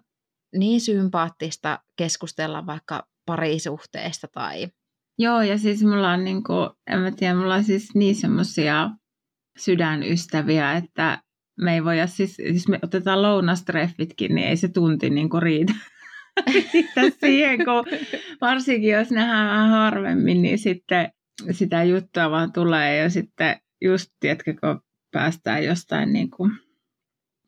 [0.57, 4.69] niin sympaattista keskustella vaikka parisuhteesta tai...
[5.19, 8.91] Joo, ja siis mulla on niin kuin, en mä tiedä, mulla on siis niin semmoisia
[9.59, 11.23] sydänystäviä, että
[11.61, 15.73] me ei voida siis, jos me otetaan lounastreffitkin, niin ei se tunti niin kuin riitä.
[16.73, 18.01] riitä siihen, kun
[18.41, 21.13] varsinkin jos nähdään vähän harvemmin, niin sitten
[21.51, 24.81] sitä juttua vaan tulee ja sitten just, tiedätkö, kun
[25.13, 26.53] päästään jostain niin kuin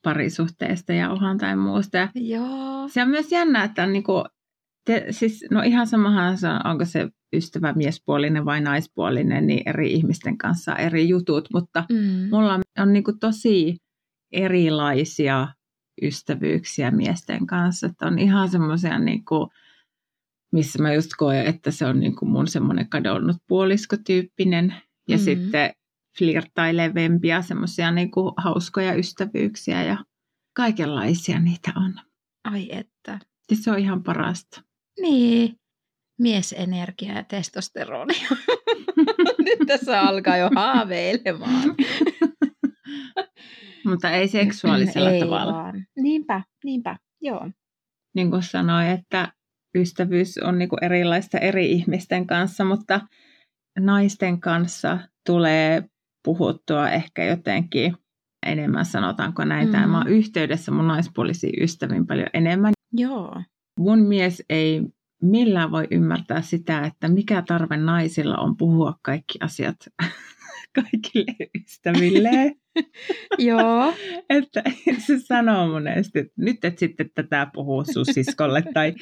[0.02, 2.08] parisuhteesta ja ohan tai muusta.
[2.14, 2.88] Joo.
[2.88, 4.24] Se on myös jännä, että on niin kuin,
[4.84, 9.92] te, siis, no ihan samahan se on, onko se ystävä miespuolinen vai naispuolinen, niin eri
[9.92, 12.28] ihmisten kanssa eri jutut, mutta mm.
[12.30, 13.76] mulla on niin kuin tosi
[14.32, 15.48] erilaisia
[16.02, 19.50] ystävyyksiä miesten kanssa, että on ihan semmoisia niin kuin,
[20.52, 24.74] missä mä just koen, että se on niin kuin mun semmoinen kadonnut puoliskotyyppinen
[25.08, 25.22] ja mm.
[25.22, 25.70] sitten
[26.18, 30.04] flirtailevempia, semmoisia niin hauskoja ystävyyksiä ja
[30.56, 31.94] kaikenlaisia niitä on.
[32.44, 33.18] Ai että.
[33.50, 34.62] Ja se on ihan parasta.
[35.00, 35.56] Niin,
[36.18, 38.14] miesenergia ja testosteroni.
[39.44, 41.74] Nyt tässä alkaa jo haaveilemaan.
[43.84, 45.52] Mutta ei seksuaalisella ei tavalla.
[45.52, 45.86] Vaan.
[45.96, 47.50] Niinpä, niinpä, joo.
[48.14, 49.32] Niin kuin sanoin, että
[49.74, 53.00] ystävyys on niin kuin erilaista eri ihmisten kanssa, mutta
[53.78, 55.84] naisten kanssa tulee
[56.24, 57.96] puhuttua ehkä jotenkin
[58.46, 59.78] enemmän, sanotaanko näitä.
[59.80, 59.90] Mm.
[59.90, 62.72] Mä oon yhteydessä mun naispuolisiin ystäviin paljon enemmän.
[62.92, 63.42] Joo.
[63.78, 64.82] Mun mies ei
[65.22, 69.76] millään voi ymmärtää sitä, että mikä tarve naisilla on puhua kaikki asiat
[70.74, 72.54] kaikille ystäville.
[73.38, 73.94] Joo.
[74.30, 74.62] että
[75.06, 78.94] se sanoo monesti, että nyt et sitten tätä puhuu sun siskolle tai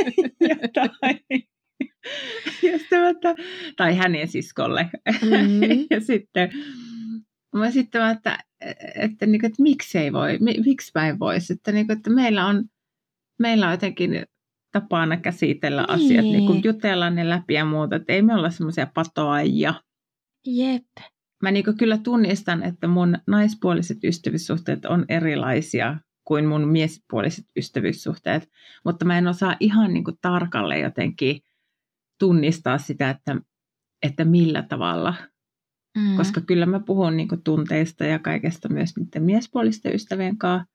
[0.62, 1.20] jotain.
[2.62, 3.34] Ja sitten, että,
[3.76, 4.90] tai hänen siskolle.
[5.22, 5.62] Mm.
[5.90, 6.50] ja sitten
[7.56, 11.72] mä sitten että, että, että, niin että miksi ei voi, miksi mä en voisi, että,
[11.72, 12.64] niin kuin, että meillä on,
[13.38, 14.26] meillä on jotenkin
[14.72, 15.90] tapana käsitellä niin.
[15.90, 19.74] asiat, niin kuin jutella ne läpi ja muuta, että ei me olla semmoisia patoajia.
[20.46, 20.86] Jep.
[21.46, 28.50] Mä niin kyllä tunnistan, että mun naispuoliset ystävyyssuhteet on erilaisia kuin mun miespuoliset ystävyyssuhteet,
[28.84, 31.40] mutta mä en osaa ihan niin kuin tarkalleen jotenkin
[32.18, 33.36] tunnistaa sitä, että,
[34.02, 35.14] että millä tavalla.
[35.98, 36.16] Mm.
[36.16, 40.72] Koska kyllä mä puhun niin tunteista ja kaikesta myös niiden miespuolisten ystävien kanssa,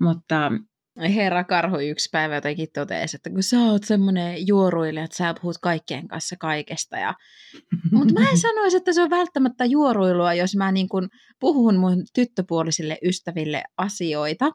[0.00, 0.52] mutta
[1.00, 5.58] Herra Karhu yksi päivä jotenkin totesi, että kun sä oot semmoinen juoruilija, että sä puhut
[5.58, 6.96] kaikkien kanssa kaikesta.
[6.96, 7.14] Ja...
[7.92, 11.08] Mutta mä en sanoisi, että se on välttämättä juoruilua, jos mä niin kun
[11.40, 14.50] puhun mun tyttöpuolisille ystäville asioita.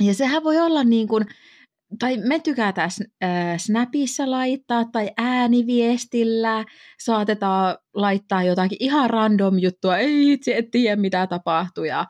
[0.00, 1.26] Ja sehän voi olla niin kuin,
[1.98, 2.90] tai me tykätään
[3.24, 6.64] äh, Snapissa laittaa tai ääniviestillä,
[7.04, 12.06] saatetaan laittaa jotakin ihan random juttua, ei itse et tiedä mitä tapahtuu ja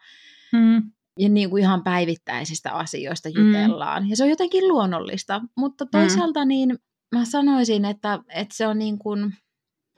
[0.53, 0.83] mm
[1.19, 3.35] ja niin kuin ihan päivittäisistä asioista mm.
[3.47, 4.03] jutellaan.
[4.03, 4.11] Mm.
[4.11, 5.41] Ja se on jotenkin luonnollista.
[5.57, 5.89] Mutta mm.
[5.93, 6.49] toisaalta mm.
[6.49, 6.79] niin
[7.15, 9.33] mä sanoisin, että, että se on niin kuin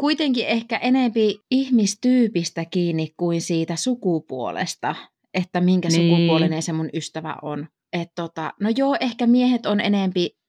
[0.00, 4.94] kuitenkin ehkä enempi ihmistyypistä kiinni kuin siitä sukupuolesta,
[5.35, 6.11] että minkä niin.
[6.11, 7.68] sukupuolinen se mun ystävä on.
[7.92, 10.39] Et tota, no joo, ehkä miehet on enempi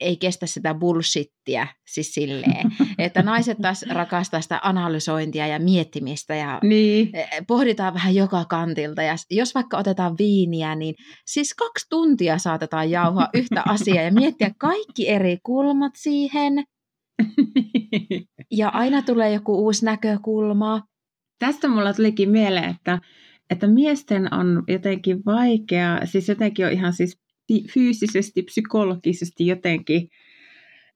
[0.00, 6.60] ei kestä sitä bullshittia, siis silleen, että naiset taas rakastaa sitä analysointia ja miettimistä ja
[6.62, 7.16] niin.
[7.16, 10.94] E, pohditaan vähän joka kantilta ja jos vaikka otetaan viiniä, niin
[11.26, 16.64] siis kaksi tuntia saatetaan jauhaa yhtä asiaa ja miettiä kaikki eri kulmat siihen
[18.50, 20.82] ja aina tulee joku uusi näkökulma.
[21.38, 22.98] Tästä mulla tulikin mieleen, että,
[23.50, 27.18] että miesten on jotenkin vaikea, siis jotenkin on ihan siis
[27.74, 30.08] fyysisesti, psykologisesti jotenkin,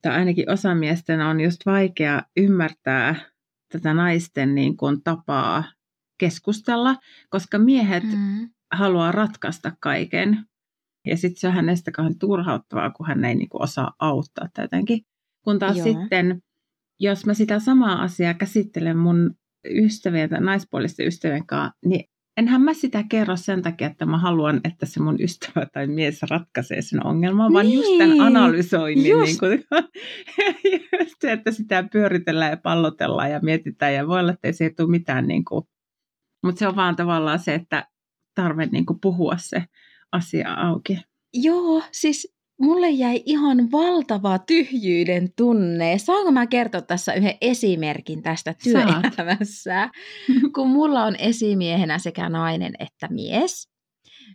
[0.02, 3.14] tai ainakin osa miesten on just vaikea ymmärtää
[3.72, 5.64] tätä naisten niin kuin tapaa
[6.18, 6.96] keskustella,
[7.30, 8.50] koska miehet mm.
[8.72, 10.46] haluaa ratkaista kaiken.
[11.06, 15.00] Ja sitten se on hänestä kauhean turhauttavaa, kun hän ei niin kuin osaa auttaa jotenkin.
[15.44, 15.84] Kun taas Joo.
[15.84, 16.42] sitten,
[17.00, 19.34] jos mä sitä samaa asiaa käsittelen mun
[19.64, 24.60] ystävien tai naispuolisten ystävien kanssa, niin enhän mä sitä kerro sen takia, että mä haluan,
[24.64, 27.54] että se mun ystävä tai mies ratkaisee sen ongelman, niin.
[27.54, 29.10] vaan just tämän niin, analysoinnin.
[29.10, 29.26] Just.
[29.26, 29.64] Niin kuin,
[31.00, 34.70] just se, että sitä pyöritellään ja pallotellaan ja mietitään ja voi olla, että ei se
[34.76, 35.28] tule mitään.
[35.28, 35.64] Niin kuin,
[36.44, 37.88] mutta se on vaan tavallaan se, että
[38.34, 39.64] tarve niin kuin puhua se
[40.12, 40.98] asia auki.
[41.34, 42.31] Joo, siis
[42.62, 45.98] mulle jäi ihan valtava tyhjyyden tunne.
[45.98, 49.90] Saanko mä kertoa tässä yhden esimerkin tästä työelämässä?
[50.55, 53.68] Kun mulla on esimiehenä sekä nainen että mies.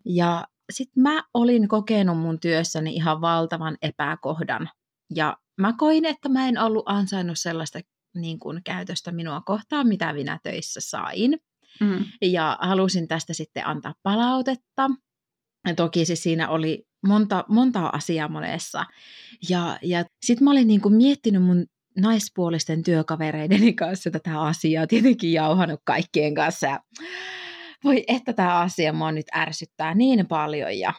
[0.05, 4.69] Ja sitten mä olin kokenut mun työssäni ihan valtavan epäkohdan.
[5.15, 7.79] Ja mä koin, että mä en ollut ansainnut sellaista
[8.15, 11.37] niin kuin, käytöstä minua kohtaan, mitä minä töissä sain.
[11.79, 12.05] Mm.
[12.21, 14.89] Ja halusin tästä sitten antaa palautetta.
[15.67, 18.85] Ja toki siis siinä oli monta, monta asiaa monessa.
[19.49, 21.65] Ja, ja sitten mä olin niinku miettinyt mun
[21.97, 26.67] naispuolisten työkavereideni kanssa tätä asiaa, tietenkin jauhanut kaikkien kanssa.
[26.67, 26.79] Ja
[27.83, 30.79] voi että tämä asia mua nyt ärsyttää niin paljon.
[30.79, 30.93] Ja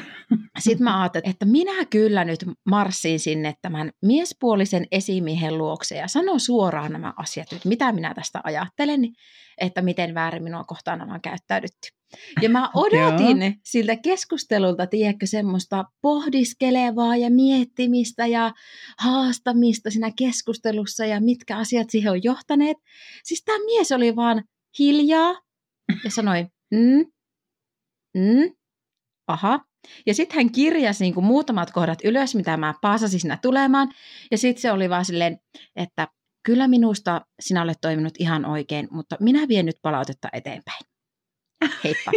[0.58, 6.40] sitten mä ajattelin, että minä kyllä nyt marssin sinne tämän miespuolisen esimiehen luokse ja sanon
[6.40, 9.00] suoraan nämä asiat nyt, mitä minä tästä ajattelen,
[9.58, 11.88] että miten väärin minua kohtaan on käyttäydytty.
[12.42, 18.52] Ja mä odotin siltä keskustelulta, tiedätkö, semmoista pohdiskelevaa ja miettimistä ja
[18.98, 22.76] haastamista siinä keskustelussa ja mitkä asiat siihen on johtaneet.
[23.24, 24.44] Siis tämä mies oli vaan
[24.78, 25.40] hiljaa
[26.04, 27.06] ja sanoi, mm,
[28.16, 28.54] mm,
[29.26, 29.60] aha.
[30.06, 33.92] Ja sitten hän kirjasi niin kuin muutamat kohdat ylös, mitä mä paasasin sinä tulemaan.
[34.30, 35.38] Ja sitten se oli vaan silleen,
[35.76, 36.08] että
[36.42, 40.80] kyllä minusta sinä olet toiminut ihan oikein, mutta minä vien nyt palautetta eteenpäin
[41.84, 42.12] heippa.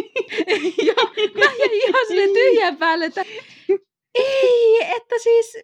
[0.87, 0.93] ja
[1.35, 3.25] mä jäin ihan sinne tyhjän päälle, että
[4.15, 5.57] ei, että siis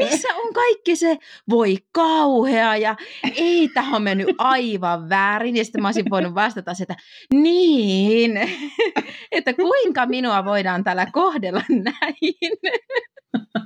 [0.00, 1.18] missä on kaikki se,
[1.50, 2.96] voi kauhea ja
[3.36, 5.56] ei, tämä on mennyt aivan väärin.
[5.56, 6.96] Ja sitten mä olisin voinut vastata sitä,
[7.32, 8.40] niin,
[9.32, 12.56] että kuinka minua voidaan täällä kohdella näin.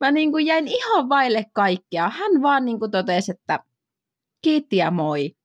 [0.00, 2.08] Mä niin kuin jäin ihan vaille kaikkea.
[2.08, 3.58] Hän vaan niin kuin totesi, että
[4.42, 5.36] kiitti ja moi.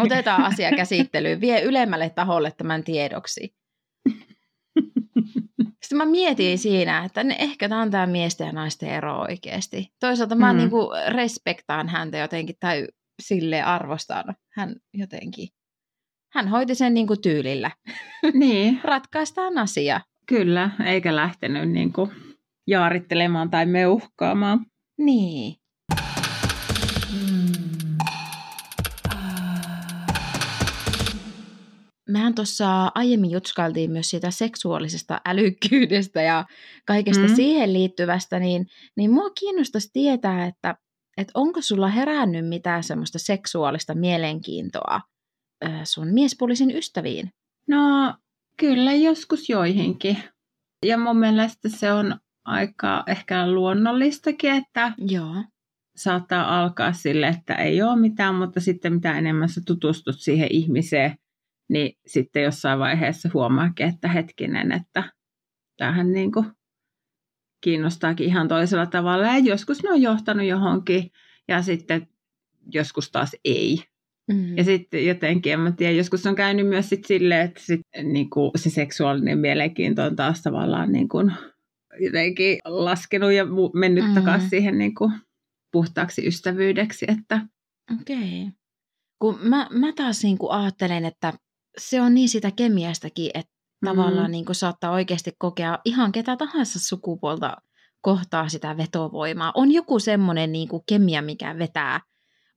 [0.00, 3.54] Otetaan asia käsittelyyn, vie ylemmälle taholle tämän tiedoksi.
[5.82, 9.92] Sitten mä mietin siinä, että ne, ehkä tämä on tämä miesten ja naisten ero oikeasti.
[10.00, 10.56] Toisaalta mä mm.
[10.56, 12.86] niin kuin respektaan häntä jotenkin tai
[13.22, 14.24] sille arvostan
[14.54, 15.48] hän jotenkin.
[16.32, 17.70] Hän hoiti sen niin kuin tyylillä.
[18.32, 18.80] Niin.
[18.84, 20.00] Ratkaistaan asia.
[20.26, 22.10] Kyllä, eikä lähtenyt niin kuin
[22.70, 24.66] jaarittelemaan tai meuhkaamaan.
[24.98, 25.60] Niin.
[32.10, 36.44] mehän tuossa aiemmin jutskailtiin myös siitä seksuaalisesta älykkyydestä ja
[36.86, 37.34] kaikesta mm.
[37.34, 38.66] siihen liittyvästä, niin,
[38.96, 40.74] niin mua kiinnostaisi tietää, että,
[41.16, 45.00] että onko sulla herännyt mitään semmoista seksuaalista mielenkiintoa
[45.84, 47.30] sun miespuolisin ystäviin?
[47.68, 48.14] No
[48.56, 50.16] kyllä joskus joihinkin.
[50.86, 52.20] Ja mun mielestä se on
[52.50, 55.44] aika ehkä luonnollistakin, että Joo.
[55.96, 61.14] saattaa alkaa sille, että ei ole mitään, mutta sitten mitä enemmän sä tutustut siihen ihmiseen,
[61.68, 65.04] niin sitten jossain vaiheessa huomaakin, että hetkinen, että
[65.76, 66.46] tämähän niin kuin
[67.60, 69.26] kiinnostaakin ihan toisella tavalla.
[69.26, 71.10] Ja joskus ne on johtanut johonkin
[71.48, 72.08] ja sitten
[72.74, 73.78] joskus taas ei.
[74.32, 74.56] Mm-hmm.
[74.56, 78.30] Ja sitten jotenkin, en mä tiedä, joskus on käynyt myös sit silleen, että sit, niin
[78.30, 81.32] kuin se seksuaalinen mielenkiinto on taas tavallaan niin kuin,
[81.98, 84.14] jotenkin laskenut ja mennyt mm-hmm.
[84.14, 85.12] takaisin siihen niin kuin,
[85.72, 87.06] puhtaaksi ystävyydeksi.
[87.08, 87.46] Että...
[88.00, 88.42] Okei.
[88.42, 88.52] Okay.
[89.18, 91.32] Kun mä, mä taas niin kuin ajattelen, että
[91.78, 93.86] se on niin sitä kemiastakin, että mm.
[93.88, 97.56] tavallaan niin kuin saattaa oikeasti kokea ihan ketä tahansa sukupuolta
[98.00, 99.52] kohtaa sitä vetovoimaa.
[99.54, 102.00] On joku semmoinen niin kuin kemia, mikä vetää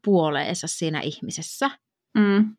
[0.06, 1.70] puoleensa siinä ihmisessä.
[2.18, 2.56] Mm.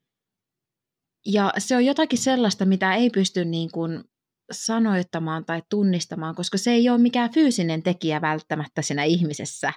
[1.26, 4.04] Ja se on jotakin sellaista, mitä ei pysty niin kuin
[4.52, 9.72] sanoittamaan tai tunnistamaan, koska se ei ole mikään fyysinen tekijä välttämättä siinä ihmisessä,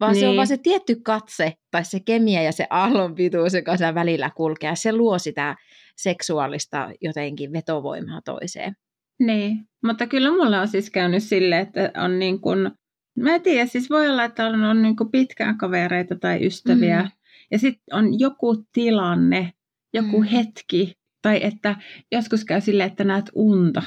[0.00, 0.20] vaan niin.
[0.20, 0.36] se on niin.
[0.36, 4.76] vaan se tietty katse tai se kemia ja se aallon pituus, joka siellä välillä kulkee.
[4.76, 5.56] Se luo sitä
[5.96, 8.76] seksuaalista jotenkin vetovoimaa toiseen.
[9.20, 12.70] Niin, mutta kyllä mulla on siis käynyt sille, että on niin kuin,
[13.18, 17.02] mä en tiedä, siis voi olla, että on, on niin kuin pitkään kavereita tai ystäviä,
[17.02, 17.10] mm.
[17.50, 19.52] ja sitten on joku tilanne,
[19.94, 20.26] joku mm.
[20.26, 20.92] hetki,
[21.22, 21.76] tai että
[22.12, 23.82] joskus käy sille, että näet unta,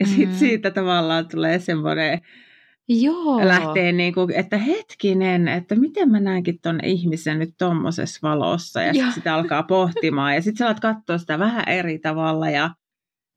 [0.00, 0.34] ja sitten mm.
[0.34, 2.20] siitä tavallaan tulee semmoinen
[2.88, 3.48] Joo.
[3.48, 8.92] lähtee niin kuin, että hetkinen, että miten mä näenkin ton ihmisen nyt tommosessa valossa ja
[8.92, 12.70] sitten sitä alkaa pohtimaan ja sitten sä alat katsoa sitä vähän eri tavalla ja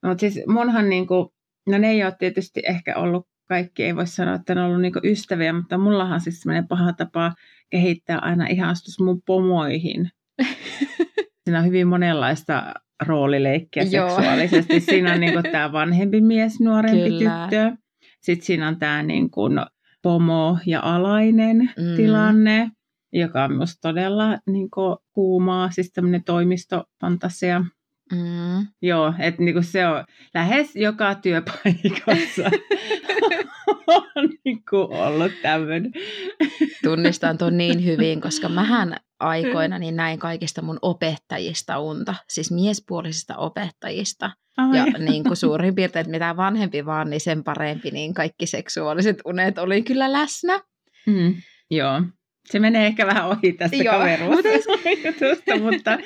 [0.06, 1.28] mutta siis munhan niin kuin,
[1.70, 4.82] no ne ei ole tietysti ehkä ollut kaikki, ei voi sanoa, että ne on ollut
[4.82, 7.34] niin ystäviä, mutta mullahan siis semmoinen paha tapa
[7.70, 10.10] kehittää aina ihastus mun pomoihin.
[11.52, 12.74] Siinä on hyvin monenlaista
[13.08, 14.10] roolileikkiä Joo.
[14.10, 14.80] seksuaalisesti.
[14.80, 17.48] Siinä on niin tämä vanhempi mies, nuorempi Kyllä.
[17.50, 17.72] tyttö.
[18.22, 19.54] Sitten siinä on tämä niin kuin
[20.02, 21.96] pomo ja alainen mm.
[21.96, 22.72] tilanne,
[23.14, 27.60] joka on myös todella niin kuin kuumaa, siis tämmöinen toimistofantasia.
[28.12, 28.68] Mm.
[28.82, 32.52] Joo, että niinku se on lähes joka työpaikassa
[33.96, 35.92] on niinku ollut tämmöinen.
[36.84, 43.38] Tunnistan tuon niin hyvin, koska mähän aikoina niin näin kaikista mun opettajista unta, siis miespuolisista
[43.38, 44.32] opettajista.
[44.58, 44.78] Ai.
[44.78, 49.18] Ja niin kuin suurin piirtein, että mitä vanhempi vaan, niin sen parempi, niin kaikki seksuaaliset
[49.26, 50.60] unet oli kyllä läsnä.
[51.08, 51.36] Mm,
[51.70, 52.02] joo.
[52.46, 55.98] Se menee ehkä vähän ohi tästä kaveruudesta, mutta,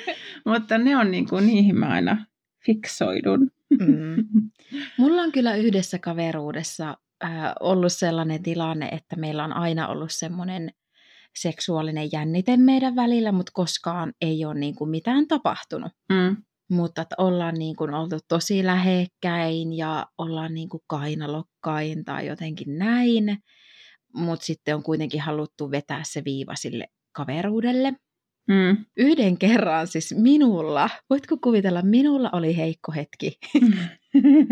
[0.46, 2.26] mutta ne on niin kuin, niihin mä aina
[2.66, 3.50] fiksoidun.
[3.80, 4.24] Mm.
[4.98, 6.96] Mulla on kyllä yhdessä kaveruudessa
[7.60, 10.70] ollut sellainen tilanne, että meillä on aina ollut semmoinen
[11.36, 15.92] seksuaalinen jännite meidän välillä, mutta koskaan ei ole niin kuin mitään tapahtunut.
[16.12, 16.36] Mm.
[16.70, 22.78] Mutta että ollaan niin kuin oltu tosi lähekkäin ja ollaan niin kuin kainalokkain tai jotenkin
[22.78, 23.38] näin,
[24.14, 27.92] mutta sitten on kuitenkin haluttu vetää se viiva sille kaveruudelle.
[28.48, 28.84] Mm.
[28.96, 33.38] Yhden kerran siis minulla, voitko kuvitella, minulla oli heikko hetki.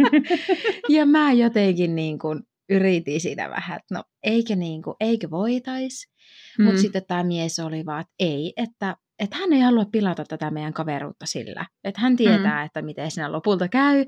[0.97, 6.12] ja mä jotenkin niin kuin yritin sitä vähän, että no eikö, niin kuin, eikö voitais.
[6.59, 6.65] Mm.
[6.65, 10.51] Mutta sitten tämä mies oli vaan, että ei, että, että hän ei halua pilata tätä
[10.51, 11.67] meidän kaveruutta sillä.
[11.85, 12.67] Että hän tietää, mm.
[12.67, 14.07] että miten siinä lopulta käy,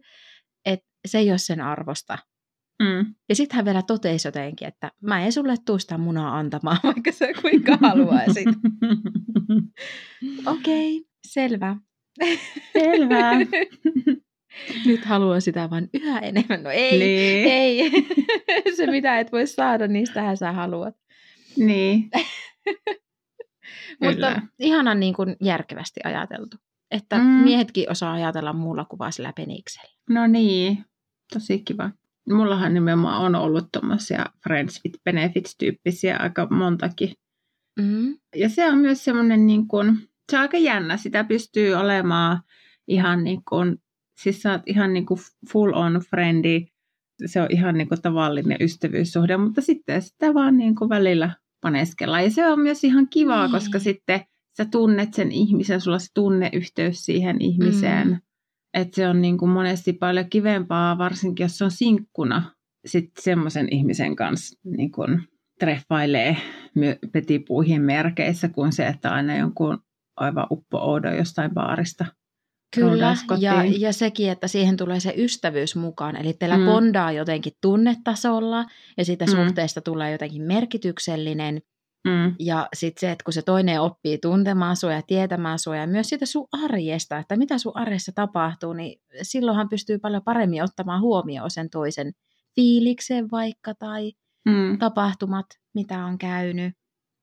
[0.65, 2.19] että se ei ole sen arvosta.
[2.83, 3.15] Mm.
[3.29, 7.13] Ja sitten hän vielä totesi jotenkin, että mä en sulle tuu sitä munaa antamaan, vaikka
[7.13, 8.49] sä kuinka haluaisit.
[10.47, 11.77] Okei, okay, selvä.
[12.73, 13.31] Selvä.
[14.87, 16.63] Nyt haluan sitä vaan yhä enemmän.
[16.63, 17.49] No ei, niin.
[17.53, 17.91] ei.
[18.77, 20.97] Se mitä et voi saada, niin sitähän sä haluat.
[21.57, 22.11] Niin.
[24.05, 26.57] Mutta ihanan niin kuin järkevästi ajateltu.
[26.91, 27.25] Että mm.
[27.25, 29.95] miehetkin osaa ajatella muulla kuin vaan sillä peniksellä.
[30.11, 30.85] No niin,
[31.33, 31.91] tosi kiva.
[32.29, 37.13] Mullahan nimenomaan on ollut tuommoisia Friends with Benefits-tyyppisiä aika montakin.
[37.81, 38.19] Mm.
[38.37, 39.97] Ja se on myös semmoinen niin kuin,
[40.31, 40.97] se on aika jännä.
[40.97, 42.41] Sitä pystyy olemaan
[42.89, 43.77] ihan niin kuin,
[44.19, 45.21] siis sä oot ihan niin kuin
[45.53, 46.67] full on friendi.
[47.27, 52.25] Se on ihan niin kuin tavallinen ystävyyssuhde, mutta sitten sitä vaan niin kuin välillä paneskellaan.
[52.25, 53.53] Ja se on myös ihan kivaa, mm.
[53.53, 54.21] koska sitten
[54.57, 58.09] sä tunnet sen ihmisen, sulla se tunneyhteys siihen ihmiseen.
[58.09, 58.21] Mm.
[58.75, 62.55] Että se on niin kuin monesti paljon kivempaa, varsinkin jos se on sinkkuna,
[62.87, 65.23] sitten semmoisen ihmisen kanssa niin kuin
[65.61, 66.37] treffailee
[67.13, 69.79] petipuihin merkeissä kuin se, että aina jonkun
[70.17, 72.07] aivan uppo jostain baarista
[72.75, 76.17] Kyllä, ja, ja sekin, että siihen tulee se ystävyys mukaan.
[76.17, 76.65] Eli teillä mm.
[76.65, 78.65] bondaa jotenkin tunnetasolla
[78.97, 79.31] ja siitä mm.
[79.31, 81.61] suhteesta tulee jotenkin merkityksellinen.
[82.07, 82.35] Mm.
[82.39, 86.09] Ja sitten se, että kun se toinen oppii tuntemaan sua ja tietämään sua ja myös
[86.09, 91.51] sitä sun arjesta, että mitä sun arjessa tapahtuu, niin silloinhan pystyy paljon paremmin ottamaan huomioon
[91.51, 92.13] sen toisen
[92.55, 94.13] fiiliksen vaikka tai
[94.45, 94.79] mm.
[94.79, 96.75] tapahtumat, mitä on käynyt.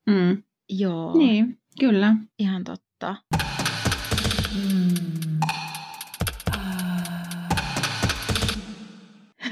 [0.09, 0.43] Mm.
[0.69, 1.17] Joo.
[1.17, 2.15] Niin, kyllä.
[2.39, 3.15] Ihan totta.
[4.55, 5.32] Mm.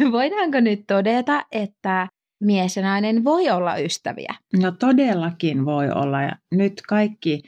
[0.11, 2.07] Voidaanko nyt todeta, että
[2.43, 4.35] mies ja nainen voi olla ystäviä?
[4.61, 6.21] No todellakin voi olla.
[6.21, 7.41] Ja nyt kaikki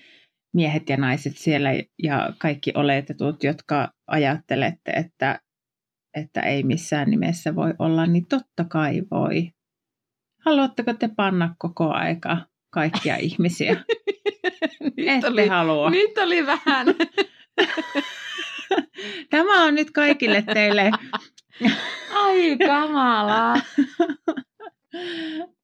[0.54, 1.70] miehet ja naiset siellä
[2.04, 5.40] ja kaikki oletetut, jotka ajattelette, että,
[6.18, 9.52] että ei missään nimessä voi olla, niin totta kai voi.
[10.46, 12.38] Haluatteko te panna koko aika
[12.74, 13.74] kaikkia ihmisiä?
[14.98, 15.90] nyt Ette oli, halua.
[15.90, 16.88] Nyt oli vähän.
[19.30, 20.92] Tämä on nyt kaikille teille.
[22.14, 23.56] Ai kamalaa.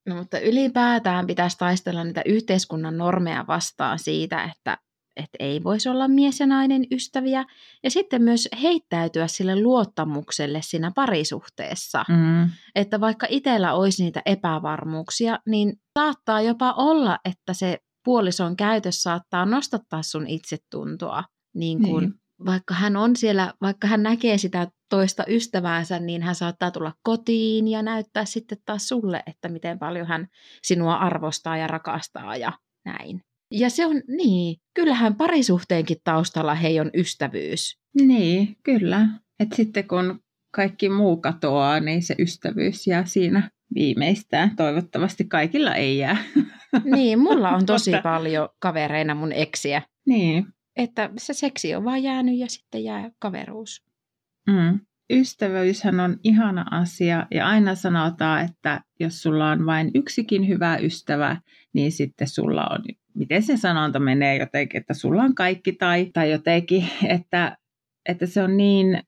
[0.05, 4.77] No mutta ylipäätään pitäisi taistella niitä yhteiskunnan normeja vastaan siitä, että,
[5.15, 7.45] että ei voisi olla mies ja nainen ystäviä.
[7.83, 12.05] Ja sitten myös heittäytyä sille luottamukselle siinä parisuhteessa.
[12.09, 12.49] Mm.
[12.75, 19.45] Että vaikka itsellä olisi niitä epävarmuuksia, niin saattaa jopa olla, että se puolison käytös saattaa
[19.45, 21.23] nostattaa sun itsetuntoa.
[21.55, 22.19] Niin kuin, niin.
[22.45, 27.67] Vaikka hän on siellä, vaikka hän näkee sitä toista ystäväänsä, niin hän saattaa tulla kotiin
[27.67, 30.27] ja näyttää sitten taas sulle, että miten paljon hän
[30.63, 32.53] sinua arvostaa ja rakastaa ja
[32.85, 33.21] näin.
[33.51, 37.77] Ja se on niin, kyllähän parisuhteenkin taustalla hei on ystävyys.
[38.01, 39.07] Niin, kyllä.
[39.39, 40.19] Et sitten kun
[40.51, 44.55] kaikki muu katoaa, niin se ystävyys jää siinä viimeistään.
[44.55, 46.17] Toivottavasti kaikilla ei jää.
[46.95, 49.81] Niin, mulla on tosi paljon kavereina mun eksiä.
[50.07, 50.45] Niin.
[50.75, 53.88] Että se seksi on vaan jäänyt ja sitten jää kaveruus.
[54.49, 54.79] Mm.
[55.09, 61.41] Ystävyyshän on ihana asia ja aina sanotaan, että jos sulla on vain yksikin hyvä ystävä,
[61.73, 62.83] niin sitten sulla on,
[63.15, 67.57] miten se sanonta menee jotenkin, että sulla on kaikki tai, tai jotenkin, että,
[68.09, 69.03] että se on niin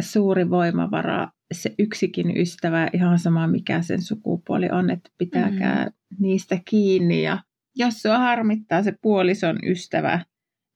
[0.00, 5.92] suuri voimavara se yksikin ystävä, ihan sama mikä sen sukupuoli on, että pitääkää mm.
[6.20, 7.38] niistä kiinni ja
[7.76, 10.24] jos sua harmittaa se puolison ystävä,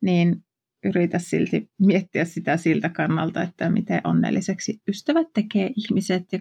[0.02, 0.44] niin
[0.84, 6.38] yritä silti miettiä sitä siltä kannalta, että miten onnelliseksi ystävät tekee ihmiset ja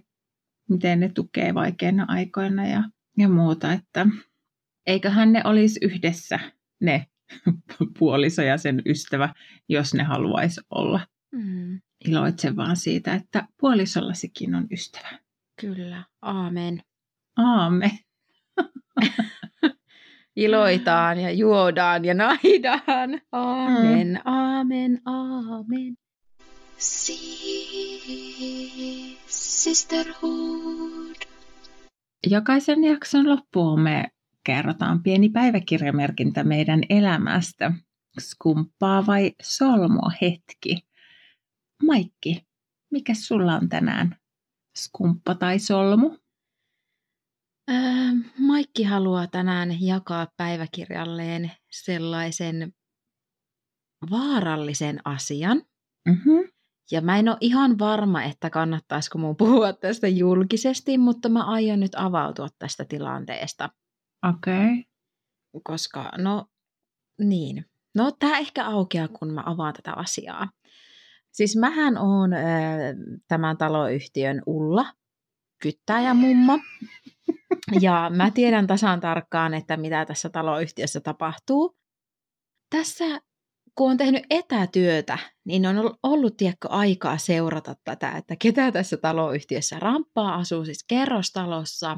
[0.70, 2.84] miten ne tukee vaikeina aikoina ja,
[3.18, 3.74] ja muuta.
[3.74, 4.06] Että
[4.86, 6.40] eiköhän ne olisi yhdessä
[6.82, 7.06] ne
[8.00, 9.34] puoliso ja sen ystävä,
[9.70, 11.08] jos ne haluaisi olla.
[11.32, 11.82] Mm.
[12.08, 15.20] Iloitse vaan siitä, että puolisollasikin on ystävä.
[15.62, 16.84] Kyllä, aamen.
[17.38, 17.92] Aamen.
[20.36, 23.22] iloitaan ja juodaan ja naidaan.
[23.32, 24.22] Aamen, mm.
[24.26, 25.98] aamen, aamen.
[29.28, 31.16] Sisterhood.
[32.28, 34.12] Jokaisen jakson loppuun me
[34.44, 37.72] kerrotaan pieni päiväkirjamerkintä meidän elämästä.
[38.20, 40.88] Skumppaa vai solmo hetki?
[41.84, 42.46] Maikki,
[42.92, 44.16] mikä sulla on tänään?
[44.78, 46.21] Skumppa tai solmu?
[47.72, 47.78] Öö,
[48.38, 52.74] Maikki haluaa tänään jakaa päiväkirjalleen sellaisen
[54.12, 55.62] vaarallisen asian.
[56.10, 56.52] Mm-hmm.
[56.92, 61.80] Ja mä en ole ihan varma, että kannattaisiko mun puhua tästä julkisesti, mutta mä aion
[61.80, 63.70] nyt avautua tästä tilanteesta.
[64.30, 64.56] Okei.
[64.56, 64.84] Okay.
[65.64, 66.46] Koska, no
[67.20, 67.66] niin.
[67.96, 70.50] No tää ehkä aukeaa, kun mä avaan tätä asiaa.
[71.32, 72.42] Siis mähän on äh,
[73.28, 74.86] tämän taloyhtiön Ulla,
[75.62, 76.60] kyttäjä mummo.
[77.82, 81.78] Ja mä tiedän tasan tarkkaan, että mitä tässä taloyhtiössä tapahtuu.
[82.70, 83.06] Tässä,
[83.76, 89.80] kun on tehnyt etätyötä, niin on ollut tiekko aikaa seurata tätä, että ketä tässä taloyhtiössä
[89.80, 91.98] ramppaa, asuu siis kerrostalossa.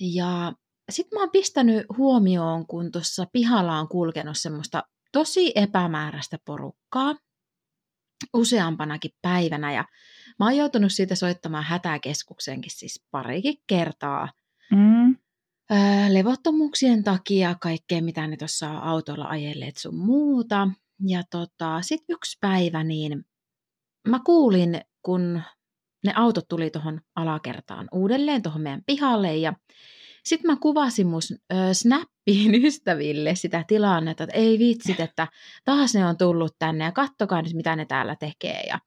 [0.00, 0.52] Ja
[0.90, 4.82] sitten mä oon pistänyt huomioon, kun tuossa pihalla on kulkenut semmoista
[5.12, 7.14] tosi epämääräistä porukkaa
[8.34, 9.72] useampanakin päivänä.
[9.72, 9.84] Ja
[10.38, 14.28] mä oon joutunut siitä soittamaan hätäkeskukseenkin siis parikin kertaa.
[14.70, 15.16] Mm.
[15.70, 20.68] ää, levottomuuksien takia kaikkea, mitä ne tuossa autolla ajelleet sun muuta.
[21.06, 23.24] Ja tota, sitten yksi päivä niin
[24.08, 25.42] mä kuulin, kun
[26.04, 29.52] ne autot tuli tuohon alakertaan uudelleen tuohon meidän pihalle ja
[30.24, 31.20] sitten mä kuvasin mun
[31.72, 35.28] Snappiin ystäville sitä tilannetta, että ei vitsit, että
[35.64, 38.62] taas ne on tullut tänne ja kattokaa nyt mitä ne täällä tekee.
[38.68, 38.78] Ja,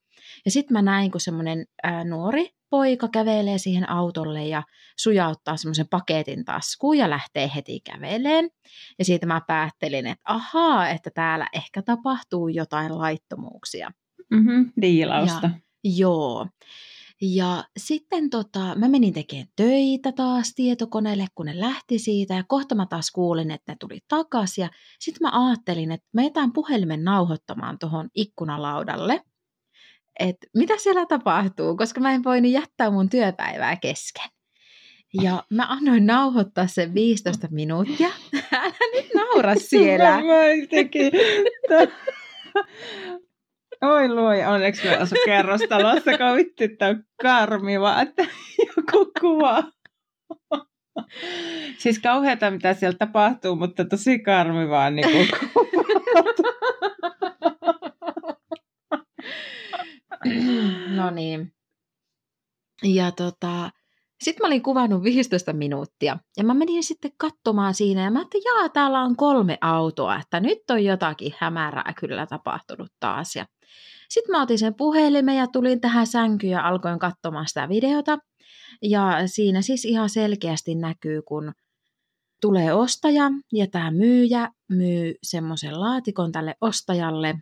[0.44, 1.66] ja sitten mä näin, kun semmoinen
[2.04, 4.62] nuori poika kävelee siihen autolle ja
[4.98, 8.50] sujauttaa semmoisen paketin taskuun ja lähtee heti käveleen.
[8.98, 13.90] Ja siitä mä päättelin, että ahaa, että täällä ehkä tapahtuu jotain laittomuuksia.
[14.30, 15.50] Mm-hmm, diilausta.
[15.84, 16.46] Ja, joo.
[17.20, 22.34] Ja sitten tota, mä menin tekemään töitä taas tietokoneelle, kun ne lähti siitä.
[22.34, 24.62] Ja kohta mä taas kuulin, että ne tuli takaisin.
[24.62, 24.68] Ja
[24.98, 29.20] sitten mä ajattelin, että mä jätän puhelimen nauhoittamaan tuohon ikkunalaudalle.
[30.20, 34.30] Että mitä siellä tapahtuu, koska mä en voinut jättää mun työpäivää kesken.
[35.22, 38.08] Ja mä annoin nauhoittaa sen 15 minuuttia.
[38.52, 40.10] Älä nyt naura siellä.
[40.10, 41.12] mä tekin.
[43.82, 48.26] Oi luoja, onneksi me asu kerrostalossa, kun vittu, että on karmiva, että
[48.58, 49.64] joku kuva.
[51.78, 55.28] Siis kauheata, mitä siellä tapahtuu, mutta tosi karmivaa niin kuin
[60.96, 61.52] No niin.
[62.82, 63.70] Ja tota,
[64.22, 68.44] sitten mä olin kuvannut 15 minuuttia ja mä menin sitten katsomaan siinä ja mä ajattelin,
[68.44, 73.36] jaa, täällä on kolme autoa, että nyt on jotakin hämärää kyllä tapahtunut taas.
[73.36, 73.46] Ja
[74.08, 78.18] sitten mä otin sen puhelimen ja tulin tähän sänkyyn ja alkoin katsomaan sitä videota.
[78.82, 81.52] Ja siinä siis ihan selkeästi näkyy, kun
[82.40, 87.34] tulee ostaja ja tämä myyjä myy semmoisen laatikon tälle ostajalle.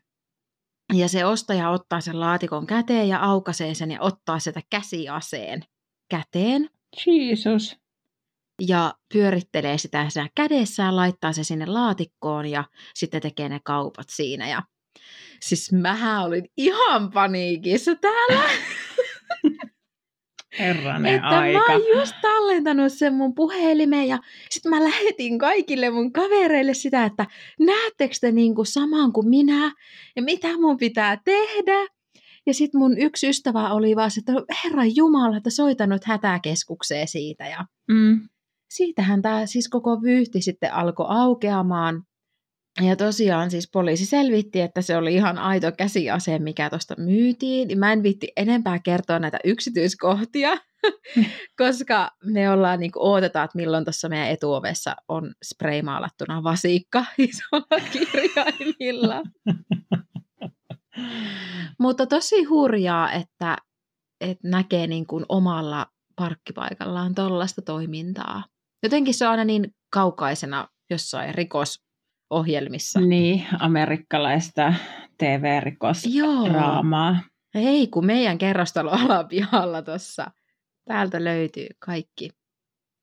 [0.93, 5.63] Ja se ostaja ottaa sen laatikon käteen ja aukaisee sen ja ottaa sitä käsiaseen
[6.11, 6.71] käteen.
[7.07, 7.77] Jesus.
[8.69, 12.65] Ja pyörittelee sitä kädessään, laittaa se sinne laatikkoon ja
[12.95, 14.49] sitten tekee ne kaupat siinä.
[14.49, 14.63] Ja
[15.41, 18.51] Siis mähän olin ihan paniikissa täällä.
[20.61, 21.59] Herranen että aika.
[21.59, 24.19] mä oon just tallentanut sen mun puhelimeen ja
[24.51, 27.27] sitten mä lähetin kaikille mun kavereille sitä, että
[27.61, 29.73] näettekö te niinku saman kuin minä
[30.17, 31.87] ja mitä mun pitää tehdä.
[32.47, 34.33] Ja sitten mun yksi ystävä oli vaan että
[34.65, 37.47] Herra Jumala, että soitanut hätäkeskukseen siitä.
[37.47, 38.29] Ja mm.
[38.71, 42.03] siitähän tämä siis koko vyyhti sitten alkoi aukeamaan.
[42.81, 47.79] Ja tosiaan siis poliisi selvitti, että se oli ihan aito käsiase, mikä tuosta myytiin.
[47.79, 50.51] Mä en viitti enempää kertoa näitä yksityiskohtia,
[51.63, 57.81] koska me ollaan niin kuin, odotetaan, että milloin tuossa meidän etuovessa on spreimaalattuna vasikka isolla
[57.93, 59.23] kirjaimilla.
[61.79, 63.57] Mutta tosi hurjaa, että,
[64.21, 68.45] että näkee niin kuin omalla parkkipaikallaan tuollaista toimintaa.
[68.83, 71.90] Jotenkin se on aina niin kaukaisena jossain rikos
[72.31, 73.01] ohjelmissa.
[73.01, 74.75] Niin, amerikkalaista
[75.19, 77.21] TV-rikosdraamaa.
[77.55, 80.31] Ei, kun meidän kerrostalo alapihalla tuossa.
[80.85, 82.31] Täältä löytyy kaikki.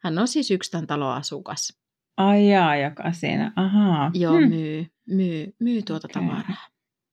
[0.04, 1.78] Hän on siis yksi tämän talon asukas.
[2.18, 4.12] Ai jaa, joka siinä, ahaa.
[4.14, 4.50] Joo, hmm.
[4.50, 6.24] myy, myy, myy tuota okay.
[6.24, 6.68] tavaraa.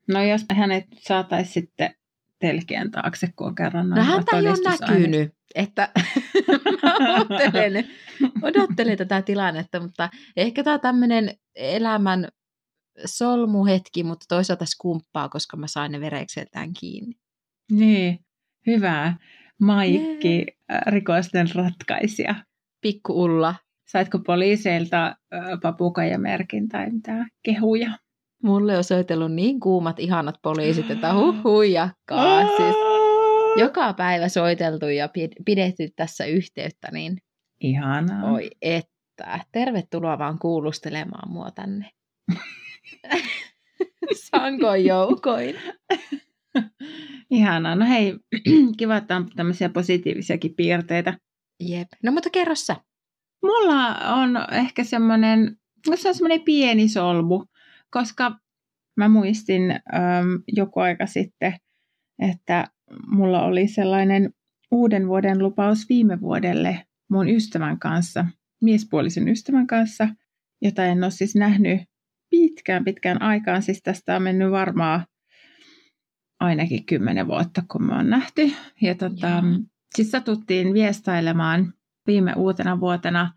[0.08, 1.94] No jos hänet saataisiin sitten
[2.38, 5.88] telkien taakse, kun on kerran No häntä ei ole näkynyt, että
[7.20, 7.88] odottelen,
[8.42, 12.28] odottelen tätä tilannetta, mutta ehkä tämä tämmöinen elämän
[13.04, 17.14] solmuhetki, mutta toisaalta skumppaa, koska mä sain ne verekseltään kiinni.
[17.70, 18.18] Niin,
[18.66, 19.16] hyvä.
[19.60, 20.82] Maikki, yeah.
[20.86, 22.34] rikosten ratkaisija.
[22.80, 23.54] Pikku Ulla.
[23.88, 25.16] Saitko poliiseilta
[25.62, 27.90] papukaijamerkin tai mitään kehuja?
[28.42, 32.56] Mulle on soitellut niin kuumat, ihanat poliisit, että huh huijakkaa.
[32.56, 32.76] Siis
[33.56, 35.08] joka päivä soiteltu ja
[35.44, 37.18] pidetty tässä yhteyttä, niin
[37.60, 38.32] Ihanaa.
[38.32, 38.50] Oi
[39.22, 39.44] että.
[39.52, 41.90] Tervetuloa vaan kuulustelemaan mua tänne.
[44.30, 45.56] Sanko joukoin.
[47.30, 47.74] Ihanaa.
[47.74, 48.14] No hei,
[48.78, 51.18] kiva, että on tämmöisiä positiivisiakin piirteitä.
[51.60, 51.88] Jep.
[52.02, 52.76] No mutta kerro sä.
[53.42, 55.56] Mulla on ehkä semmoinen,
[55.88, 57.44] no se on semmoinen pieni solmu,
[57.90, 58.38] koska
[58.96, 61.56] mä muistin äm, joku aika sitten,
[62.18, 62.68] että
[63.06, 64.30] mulla oli sellainen
[64.70, 68.24] uuden vuoden lupaus viime vuodelle mun ystävän kanssa,
[68.64, 70.08] miespuolisen ystävän kanssa,
[70.62, 71.80] jota en ole siis nähnyt
[72.30, 73.62] pitkään pitkään aikaan.
[73.62, 75.06] Siis tästä on mennyt varmaan
[76.40, 78.52] ainakin kymmenen vuotta, kun me on nähty.
[78.82, 79.44] Ja tota,
[79.94, 81.72] siis satuttiin viestailemaan
[82.06, 83.32] viime uutena vuotena.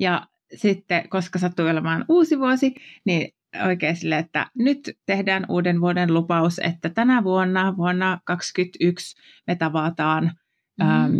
[0.00, 2.74] Ja sitten, koska sattui olemaan uusi vuosi,
[3.06, 3.32] niin
[3.66, 9.16] oikein sille, että nyt tehdään uuden vuoden lupaus, että tänä vuonna, vuonna 2021
[9.46, 10.32] me tavataan.
[10.80, 10.88] Mm.
[10.90, 11.14] Ähm,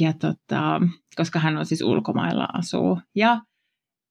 [0.00, 0.80] ja tota,
[1.16, 3.00] koska hän on siis ulkomailla asuu.
[3.14, 3.40] Ja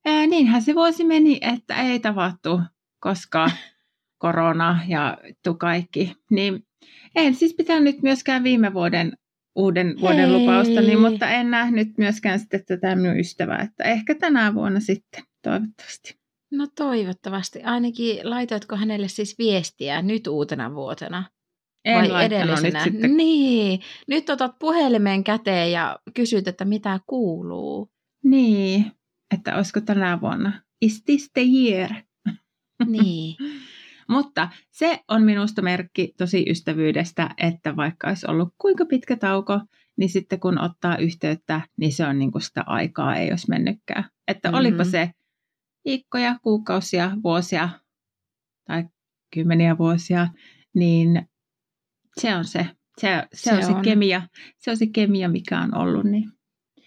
[0.06, 2.62] Ää, niinhän se vuosi meni, että ei tavattu,
[3.00, 3.52] koska
[4.24, 6.16] korona ja tu kaikki.
[6.32, 6.66] Niin
[7.16, 9.14] en siis pitänyt myöskään viime vuoden
[9.56, 10.40] uuden vuoden Hei.
[10.40, 16.18] lupaustani, mutta en nähnyt myöskään sitten tätä minun ystävää, että ehkä tänä vuonna sitten, toivottavasti.
[16.52, 17.64] No toivottavasti.
[17.64, 21.24] Ainakin laitoitko hänelle siis viestiä nyt uutena vuotena?
[21.86, 22.86] En vai edellisenä?
[22.86, 23.18] nyt sitten.
[23.18, 23.80] Niin.
[24.08, 27.92] Nyt otat puhelimen käteen ja kysyt, että mitä kuuluu.
[28.24, 28.92] Niin,
[29.34, 30.62] että olisiko tänä vuonna.
[30.82, 31.90] Is this the year?
[32.86, 33.36] Niin.
[34.08, 39.60] Mutta se on minusta merkki tosi ystävyydestä, että vaikka olisi ollut kuinka pitkä tauko,
[39.98, 44.06] niin sitten kun ottaa yhteyttä, niin se on niin kuin sitä aikaa ei olisi mennytkään.
[44.28, 44.60] Että mm-hmm.
[44.60, 45.12] olipa se
[45.86, 47.70] viikkoja, kuukausia, vuosia
[48.68, 48.84] tai
[49.34, 50.28] kymmeniä vuosia,
[50.74, 51.28] niin
[52.22, 52.68] se on se,
[53.02, 54.22] se, se, se on, on se kemia,
[54.58, 56.04] se on se kemia, mikä on ollut.
[56.04, 56.30] Niin,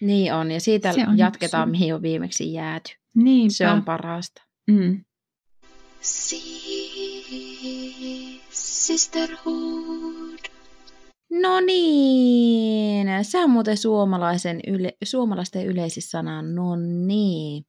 [0.01, 1.79] niin on, ja siitä Se on jatketaan, yksi.
[1.79, 2.91] mihin on viimeksi jääty.
[3.15, 3.53] Niinpä.
[3.53, 4.41] Se on parasta.
[4.67, 5.03] Mm.
[8.49, 10.39] Sisterhood.
[11.31, 16.75] No niin, se on muuten suomalaisen yle, suomalaisten yleisissana, no
[17.05, 17.65] niin.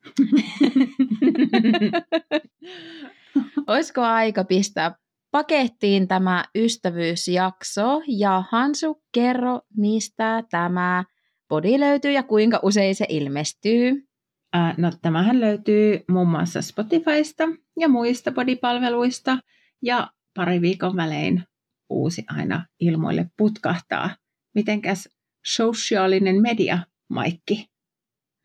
[3.67, 4.95] Olisiko aika pistää
[5.31, 11.05] pakettiin tämä ystävyysjakso ja Hansu, kerro mistä tämä
[11.49, 14.09] podi löytyy ja kuinka usein se ilmestyy.
[14.53, 17.45] Ää, no tämähän löytyy muun muassa Spotifysta
[17.77, 19.39] ja muista podipalveluista
[19.83, 21.45] ja pari viikon välein
[21.91, 24.17] uusi aina ilmoille putkahtaa.
[24.55, 25.09] Mitenkäs
[25.47, 26.79] sosiaalinen media,
[27.11, 27.67] Maikki?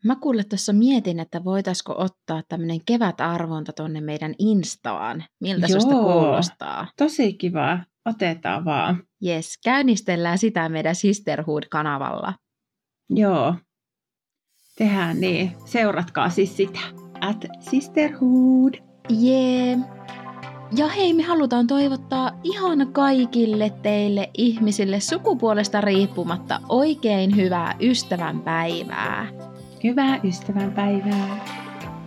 [0.04, 5.24] Mä kuule tuossa mietin, että voitaisiko ottaa tämmöinen kevätarvonta tonne meidän Instaan.
[5.40, 5.80] Miltä Joo.
[5.80, 6.86] susta kuulostaa?
[6.98, 7.78] Tosi kiva.
[8.06, 9.02] Otetaan vaan.
[9.20, 12.34] Jes, käynnistellään sitä meidän Sisterhood-kanavalla.
[13.10, 13.54] Joo.
[14.78, 15.52] Tehdään niin.
[15.64, 16.80] Seuratkaa siis sitä.
[17.20, 18.74] At Sisterhood.
[19.08, 19.78] Jee.
[20.76, 29.26] Ja hei, me halutaan toivottaa ihan kaikille teille ihmisille sukupuolesta riippumatta oikein hyvää ystävänpäivää.
[29.84, 31.44] Hyvää ystävänpäivää.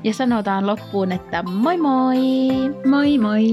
[0.03, 2.17] Ja sanotaan loppuun, että moi moi!
[2.85, 3.51] Moi moi!